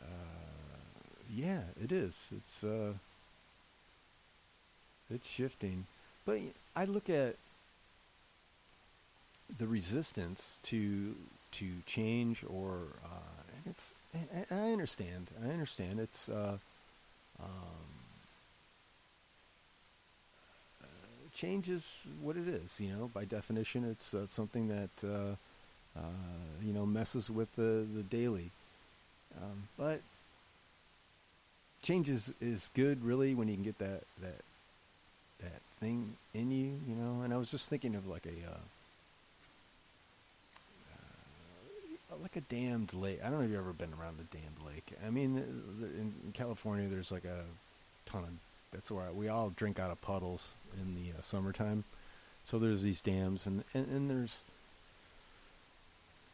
[0.00, 0.06] Uh,
[1.32, 2.26] yeah, it is.
[2.36, 2.92] It's uh,
[5.10, 5.86] it's shifting,
[6.24, 6.38] but
[6.74, 7.36] I look at
[9.58, 11.14] the resistance to
[11.52, 15.30] to change or uh, it's I I understand.
[15.44, 16.00] I understand.
[16.00, 16.58] It's uh,
[17.40, 17.48] um,
[20.82, 20.86] uh,
[21.32, 22.80] change is what it is.
[22.80, 25.36] You know, by definition, it's uh, something that
[25.96, 28.50] uh, you know messes with the the daily.
[29.40, 30.00] Um, but
[31.82, 34.40] change is, is good, really, when you can get that that
[35.40, 36.80] that thing in you.
[36.88, 38.50] You know, and I was just thinking of like a.
[38.50, 38.58] Uh,
[42.12, 43.20] uh, like a dammed lake.
[43.22, 44.92] I don't know if you've ever been around a dammed lake.
[45.06, 47.44] I mean, uh, in, in California, there's like a
[48.06, 48.30] ton of.
[48.72, 51.84] That's where I, we all drink out of puddles in the uh, summertime.
[52.44, 54.44] So there's these dams, and, and and there's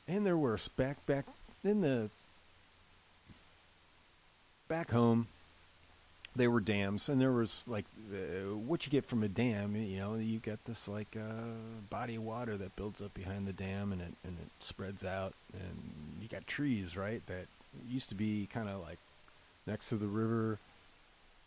[0.08, 1.26] and there were back back
[1.64, 2.10] in the
[4.68, 5.28] back home.
[6.34, 9.76] There were dams, and there was like uh, what you get from a dam.
[9.76, 13.52] You know, you get this like uh, body of water that builds up behind the
[13.52, 15.92] dam, and it and it spreads out, and
[16.22, 17.20] you got trees, right?
[17.26, 17.46] That
[17.88, 18.98] used to be kind of like
[19.66, 20.58] next to the river,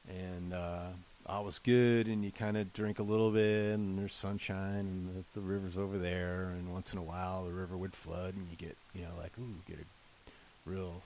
[0.09, 0.87] and uh,
[1.27, 5.09] all was good, and you kind of drink a little bit, and there's sunshine, and
[5.09, 8.47] the, the river's over there, and once in a while the river would flood, and
[8.49, 11.01] you get you know like ooh, get a real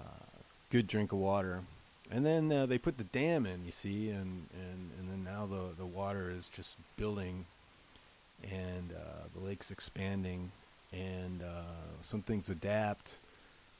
[0.00, 0.26] uh,
[0.70, 1.62] good drink of water.
[2.10, 5.46] And then uh, they put the dam in, you see, and, and, and then now
[5.46, 7.46] the, the water is just building,
[8.42, 10.50] and uh, the lake's expanding,
[10.92, 13.18] and uh, some things adapt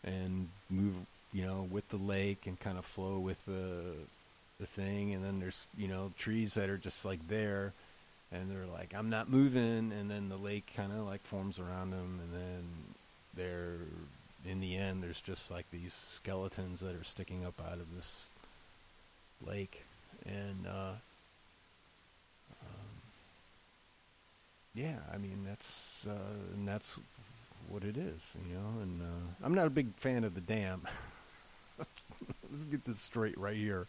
[0.03, 0.95] and move,
[1.33, 3.95] you know, with the lake and kind of flow with the
[4.61, 5.15] the thing.
[5.15, 7.73] And then there's you know trees that are just like there,
[8.31, 11.91] and they're like, I'm not moving, and then the lake kind of like forms around
[11.91, 12.65] them, and then
[13.35, 13.79] they're
[14.49, 18.29] in the end, there's just like these skeletons that are sticking up out of this
[19.47, 19.85] lake,
[20.27, 20.95] and uh,
[22.61, 22.93] um,
[24.75, 26.97] yeah, I mean that's uh, and that's
[27.69, 28.83] what it is, you know.
[28.83, 30.83] And uh, I'm not a big fan of the dam.
[32.51, 33.87] Let's get this straight right here.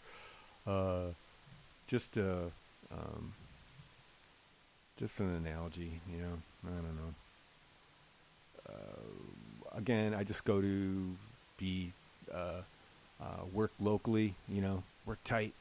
[0.66, 1.08] Uh,
[1.88, 2.50] just uh,
[2.92, 3.34] um,
[4.98, 6.38] just an analogy, you know.
[6.66, 7.14] I don't know
[8.70, 11.16] uh, again, I just go to
[11.58, 11.92] be
[12.34, 12.62] uh,
[13.22, 15.54] uh, work locally, you know, work tight.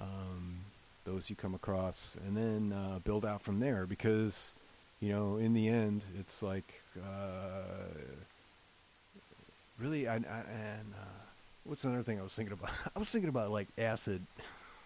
[0.00, 0.60] Um,
[1.04, 4.52] those you come across, and then uh, build out from there because,
[5.00, 7.88] you know, in the end, it's like uh,
[9.78, 10.06] really.
[10.06, 10.94] I, I and
[11.68, 12.70] what's another thing I was thinking about?
[12.96, 14.22] I was thinking about like acid,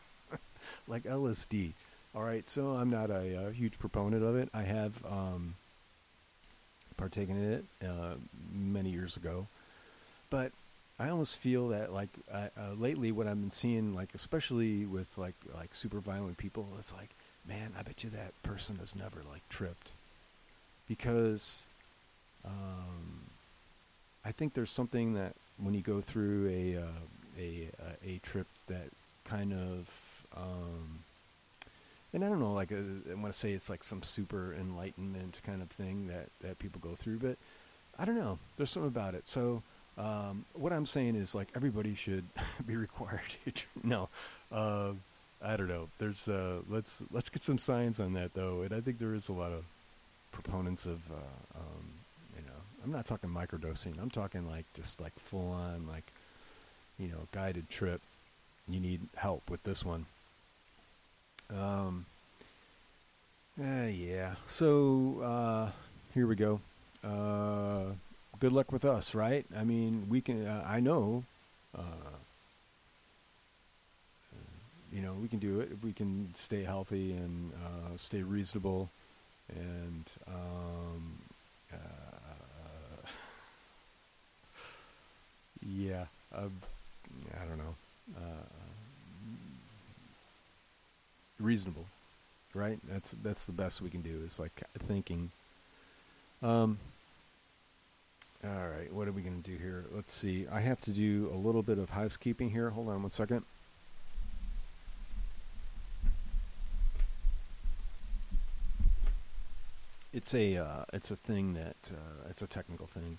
[0.88, 1.72] like LSD.
[2.14, 4.48] All right, so I'm not a, uh huge proponent of it.
[4.52, 5.04] I have.
[5.06, 5.54] Um,
[7.02, 8.14] partaken in it uh,
[8.54, 9.46] many years ago,
[10.30, 10.52] but
[11.00, 15.18] I almost feel that like I, uh, lately, what I've been seeing, like especially with
[15.18, 17.10] like like super violent people, it's like,
[17.46, 19.90] man, I bet you that person has never like tripped,
[20.88, 21.62] because
[22.44, 23.30] um,
[24.24, 28.46] I think there's something that when you go through a uh, a uh, a trip
[28.66, 28.90] that
[29.24, 29.88] kind of
[30.36, 31.00] um,
[32.12, 35.40] and I don't know, like uh, I want to say it's like some super enlightenment
[35.44, 37.36] kind of thing that that people go through, but
[37.98, 38.38] I don't know.
[38.56, 39.26] There's something about it.
[39.26, 39.62] So
[39.96, 42.24] um, what I'm saying is like everybody should
[42.66, 43.62] be required to.
[43.82, 44.08] No,
[44.50, 44.92] uh,
[45.42, 45.88] I don't know.
[45.98, 49.28] There's uh, let's let's get some science on that though, and I think there is
[49.28, 49.64] a lot of
[50.32, 52.01] proponents of uh, um.
[52.84, 54.00] I'm not talking microdosing.
[54.00, 56.12] I'm talking like just like full on like
[56.98, 58.00] you know guided trip.
[58.68, 60.06] You need help with this one.
[61.50, 62.06] Um,
[63.60, 64.34] uh, yeah.
[64.46, 65.70] So uh,
[66.14, 66.60] here we go.
[67.04, 67.94] Uh,
[68.40, 69.44] good luck with us, right?
[69.56, 70.46] I mean, we can.
[70.46, 71.24] Uh, I know.
[71.76, 72.12] Uh,
[74.92, 78.90] you know, we can do it we can stay healthy and uh, stay reasonable,
[79.48, 81.18] and um,
[85.66, 86.48] Yeah, uh,
[87.40, 87.74] I don't know.
[88.16, 88.44] Uh,
[91.38, 91.86] reasonable,
[92.54, 92.78] right?
[92.88, 94.22] That's that's the best we can do.
[94.26, 95.30] Is like thinking.
[96.42, 96.78] Um.
[98.44, 99.84] All right, what are we going to do here?
[99.94, 100.48] Let's see.
[100.50, 102.70] I have to do a little bit of housekeeping here.
[102.70, 103.44] Hold on one second.
[110.12, 113.18] It's a uh, it's a thing that uh, it's a technical thing.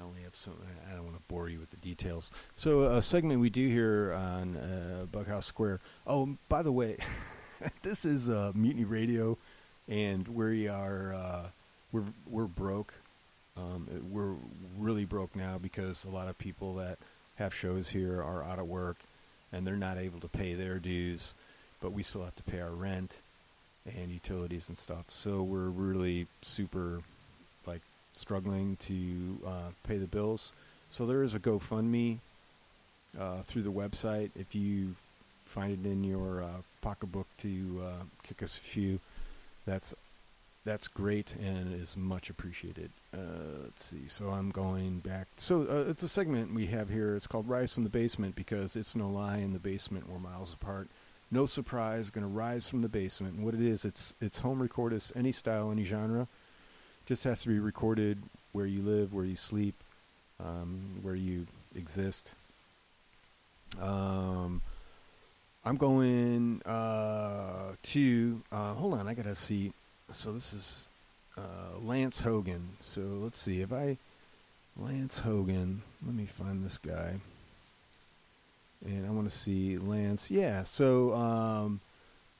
[0.00, 0.54] I only have some.
[0.90, 2.30] I don't want to bore you with the details.
[2.56, 5.80] So a segment we do here on uh, Bughouse Square.
[6.06, 6.96] Oh, by the way,
[7.82, 9.36] this is uh, Mutiny Radio,
[9.88, 11.42] and we are uh,
[11.92, 12.94] we're we're broke.
[13.56, 14.36] Um, we're
[14.78, 16.98] really broke now because a lot of people that
[17.36, 18.96] have shows here are out of work,
[19.52, 21.34] and they're not able to pay their dues,
[21.82, 23.16] but we still have to pay our rent
[23.84, 25.06] and utilities and stuff.
[25.08, 27.02] So we're really super
[28.14, 30.52] struggling to uh, pay the bills.
[30.90, 32.18] So there is a GoFundMe
[33.18, 34.30] uh, through the website.
[34.36, 34.96] If you
[35.44, 36.48] find it in your uh,
[36.80, 39.00] pocketbook to uh, kick us a few,
[39.66, 39.94] that's
[40.64, 42.90] that's great and is much appreciated.
[43.14, 44.08] Uh, let's see.
[44.08, 45.26] So I'm going back.
[45.38, 47.16] So uh, it's a segment we have here.
[47.16, 49.38] It's called Rise from the Basement because it's no lie.
[49.38, 50.88] In the basement, we're miles apart.
[51.30, 53.36] No surprise, going to rise from the basement.
[53.36, 56.26] And what it is, it's it's home recordist, any style, any genre.
[57.10, 58.22] Just has to be recorded
[58.52, 59.74] where you live, where you sleep,
[60.38, 62.34] um, where you exist.
[63.80, 64.62] Um,
[65.64, 68.42] I'm going uh, to.
[68.52, 69.72] Uh, hold on, I gotta see.
[70.12, 70.88] So this is
[71.36, 72.76] uh, Lance Haugan.
[72.80, 73.96] So let's see if I
[74.76, 75.80] Lance Haugan.
[76.06, 77.18] Let me find this guy.
[78.86, 80.30] And I want to see Lance.
[80.30, 80.62] Yeah.
[80.62, 81.80] So um,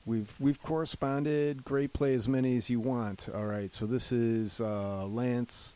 [0.05, 1.63] we've we've corresponded.
[1.63, 1.93] Great.
[1.93, 3.29] Play as many as you want.
[3.33, 3.71] All right.
[3.71, 5.75] So this is uh, Lance,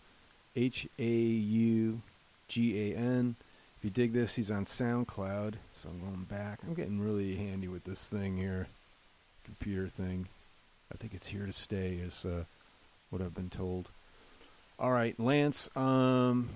[0.56, 2.02] H A U
[2.48, 3.36] G A N.
[3.78, 5.56] If you dig this, he's on SoundCloud.
[5.76, 6.60] So I'm going back.
[6.66, 8.68] I'm getting really handy with this thing here,
[9.46, 10.28] computer thing.
[10.94, 12.46] I think it's here to stay, is uh,
[13.10, 13.90] what I've been told.
[14.80, 15.70] All right, Lance.
[15.76, 16.50] Um,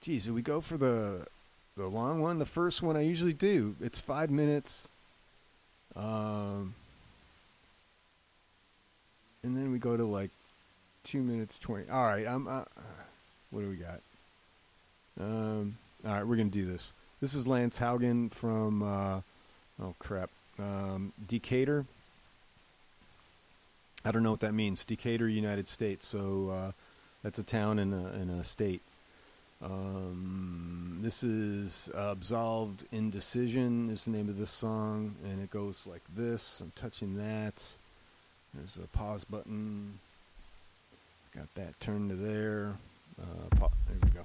[0.00, 1.26] geez, do we go for the
[1.76, 2.38] the long one?
[2.38, 3.76] The first one I usually do.
[3.80, 4.88] It's five minutes.
[5.96, 6.74] Um,
[9.42, 10.30] and then we go to like
[11.04, 11.88] two minutes twenty.
[11.90, 12.46] All right, I'm.
[12.46, 12.64] Uh,
[13.50, 14.00] what do we got?
[15.20, 16.92] Um, all right, we're gonna do this.
[17.20, 18.82] This is Lance Haugan from.
[18.82, 19.20] Uh,
[19.82, 21.86] oh crap, um, Decatur.
[24.04, 24.84] I don't know what that means.
[24.84, 26.06] Decatur, United States.
[26.06, 26.72] So uh,
[27.22, 28.80] that's a town in a, in a state.
[29.60, 36.02] Um, this is Absolved Indecision is the name of this song, and it goes like
[36.16, 36.60] this.
[36.60, 37.64] I'm touching that.
[38.54, 39.98] There's a pause button.
[41.34, 42.76] Got that turned to there.
[43.20, 44.24] Uh, pa- there we go.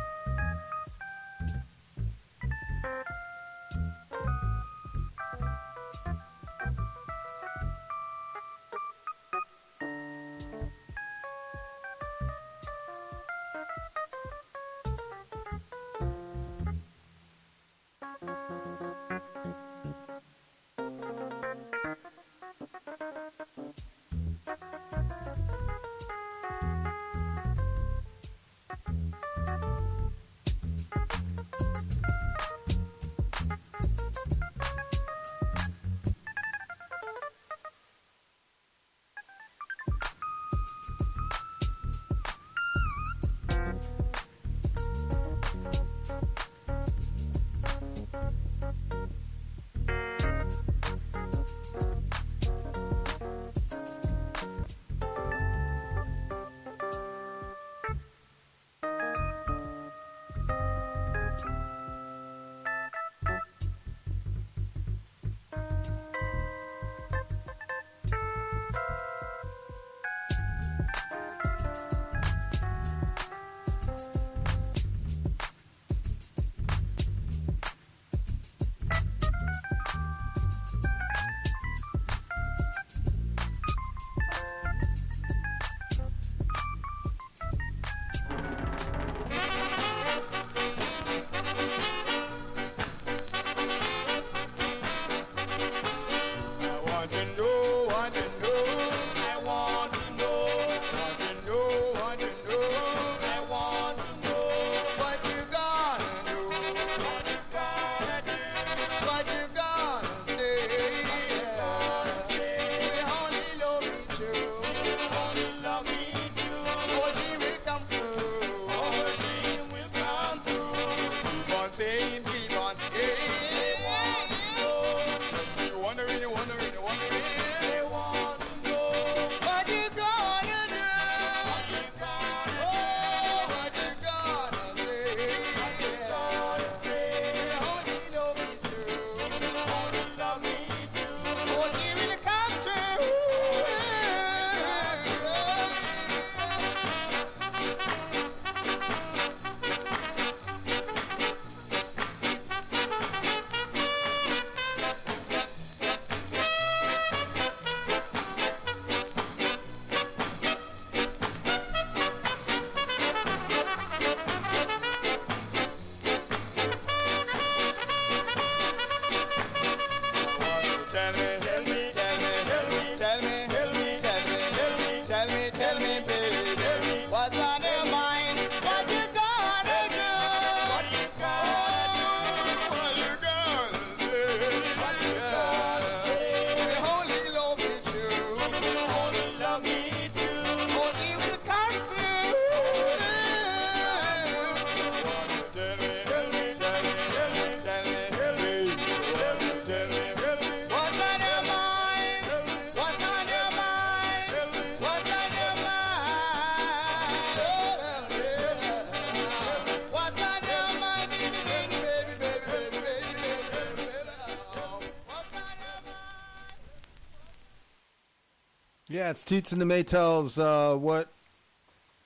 [219.11, 220.39] It's Toots and the Maytals.
[220.39, 221.09] Uh, what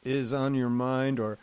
[0.04, 1.38] is on your mind, or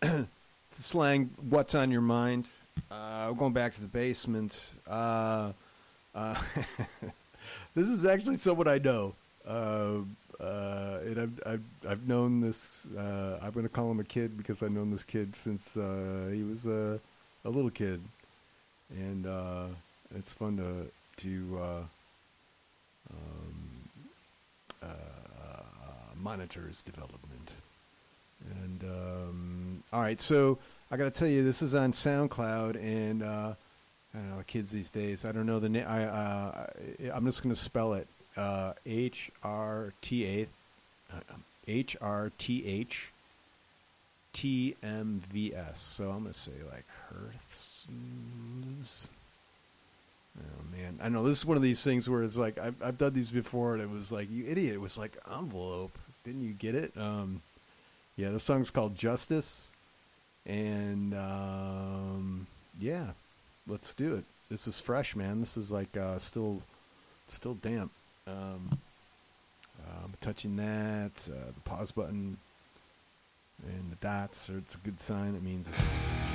[0.72, 1.28] slang?
[1.50, 2.48] What's on your mind?
[2.90, 4.72] Uh, we're going back to the basement.
[4.88, 5.52] Uh,
[6.14, 6.40] uh,
[7.74, 9.14] this is actually someone I know,
[9.46, 9.98] uh,
[10.40, 12.86] uh, and I've, I've I've known this.
[12.96, 16.66] I'm going to call him a kid because I've known this kid since he was
[16.66, 16.98] a
[17.44, 18.00] a little kid,
[18.88, 19.26] and
[20.16, 20.90] it's fun to
[21.22, 21.86] to.
[23.10, 23.61] Um,
[24.82, 25.62] uh,
[26.16, 27.52] monitor development.
[28.62, 30.58] And um, all right, so
[30.90, 33.54] I got to tell you, this is on SoundCloud, and uh,
[34.14, 35.24] I don't know the kids these days.
[35.24, 35.86] I don't know the name.
[35.88, 36.66] I uh,
[37.14, 38.06] I'm just going to spell it
[38.36, 40.46] uh, H R T A
[41.68, 43.10] H R T H
[44.32, 45.80] T M V S.
[45.80, 47.86] So I'm going to say like Hearths.
[50.82, 53.12] Man, I know this is one of these things where it's like I've I've done
[53.12, 54.74] these before, and it was like you idiot.
[54.74, 55.96] It was like envelope.
[56.24, 56.92] Didn't you get it?
[56.96, 57.42] Um,
[58.16, 59.70] yeah, the song's called Justice,
[60.44, 62.46] and um,
[62.80, 63.12] yeah,
[63.68, 64.24] let's do it.
[64.48, 65.38] This is fresh, man.
[65.40, 66.62] This is like uh, still
[67.28, 67.92] still damp.
[68.26, 68.70] Um,
[69.86, 72.38] um, touching that, uh, the pause button,
[73.64, 74.50] and the dots.
[74.50, 75.36] Are, it's a good sign.
[75.36, 76.31] It means it's.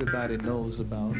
[0.00, 1.16] Everybody knows about.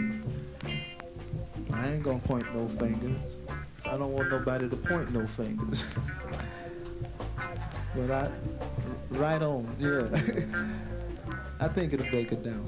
[1.72, 3.36] I ain't gonna point no fingers.
[3.84, 5.84] I don't want nobody to point no fingers.
[7.96, 8.30] but I,
[9.10, 10.06] right on, yeah.
[11.60, 12.64] I think it'll break it down.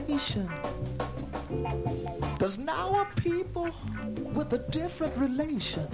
[0.00, 0.48] Nation.
[2.38, 3.70] There's now a people
[4.34, 5.86] with a different relation.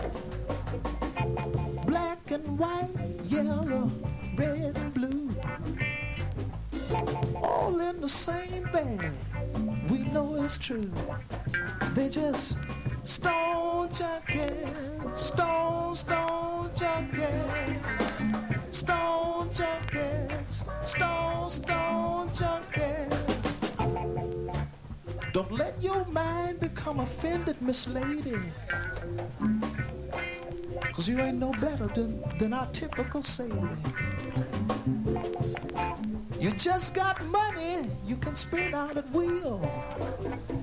[1.86, 2.88] Black and white,
[3.26, 3.90] yellow,
[4.36, 5.30] red and blue.
[7.42, 9.10] All in the same bag.
[9.88, 10.90] We know it's true.
[11.94, 12.56] They just
[13.02, 17.78] stone junkies, stone, stone junkies,
[18.70, 19.19] stone
[25.40, 28.36] Don't let your mind become offended, Miss Lady.
[30.92, 33.56] Cause you ain't no better than, than our typical Sadie.
[36.38, 39.60] You just got money you can spend out at will.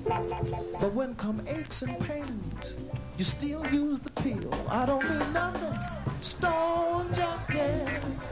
[0.04, 2.76] But when come aches and pains,
[3.16, 4.54] you still use the pill.
[4.68, 5.76] I don't mean nothing.
[6.20, 7.84] Stone junkie,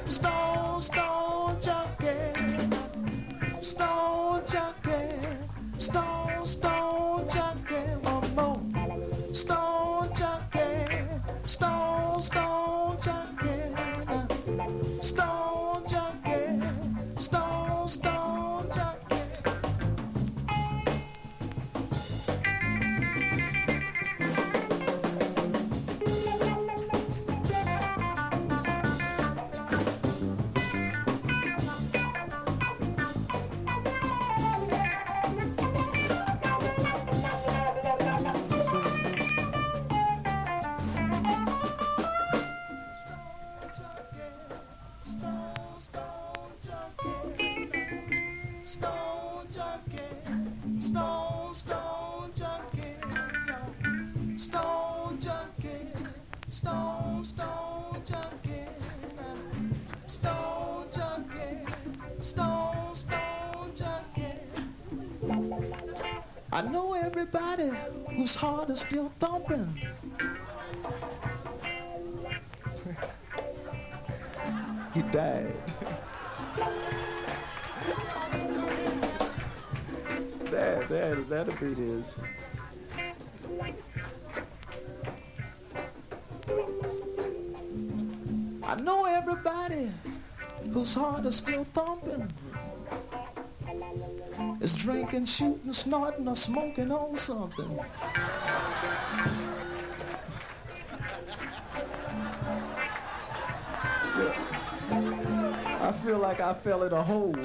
[0.06, 2.70] stone, stone junkie,
[3.60, 5.26] stone junkie,
[5.78, 9.34] stone, stone junkie, one more.
[9.34, 9.65] Stone
[66.56, 67.70] I know everybody
[68.14, 69.76] whose heart is still thumping.
[74.94, 75.52] he died.
[80.50, 82.06] there, there, that'll be his.
[88.62, 89.90] I know everybody
[90.72, 92.26] whose heart is still thumping
[94.66, 97.78] is drinking, shooting, snorting, or smoking on something.
[105.80, 107.32] I feel like I fell in a hole.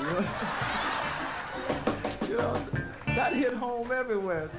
[2.27, 2.59] you know,
[3.05, 4.49] that hit home everywhere.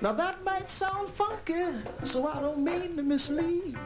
[0.00, 0.39] Now that
[1.52, 3.76] might so I don't mean to mislead.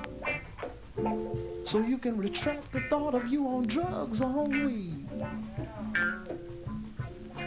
[1.65, 5.09] So you can retract the thought of you on drugs or on weed.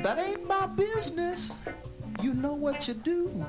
[0.04, 1.54] That ain't my business.
[2.22, 3.46] You know what you do.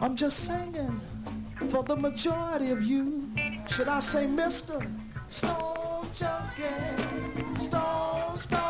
[0.00, 1.00] I'm just singing
[1.70, 3.30] for the majority of you.
[3.68, 4.90] Should I say Mr.
[5.28, 6.64] Stone Junkie?
[7.60, 8.67] Stone, Stone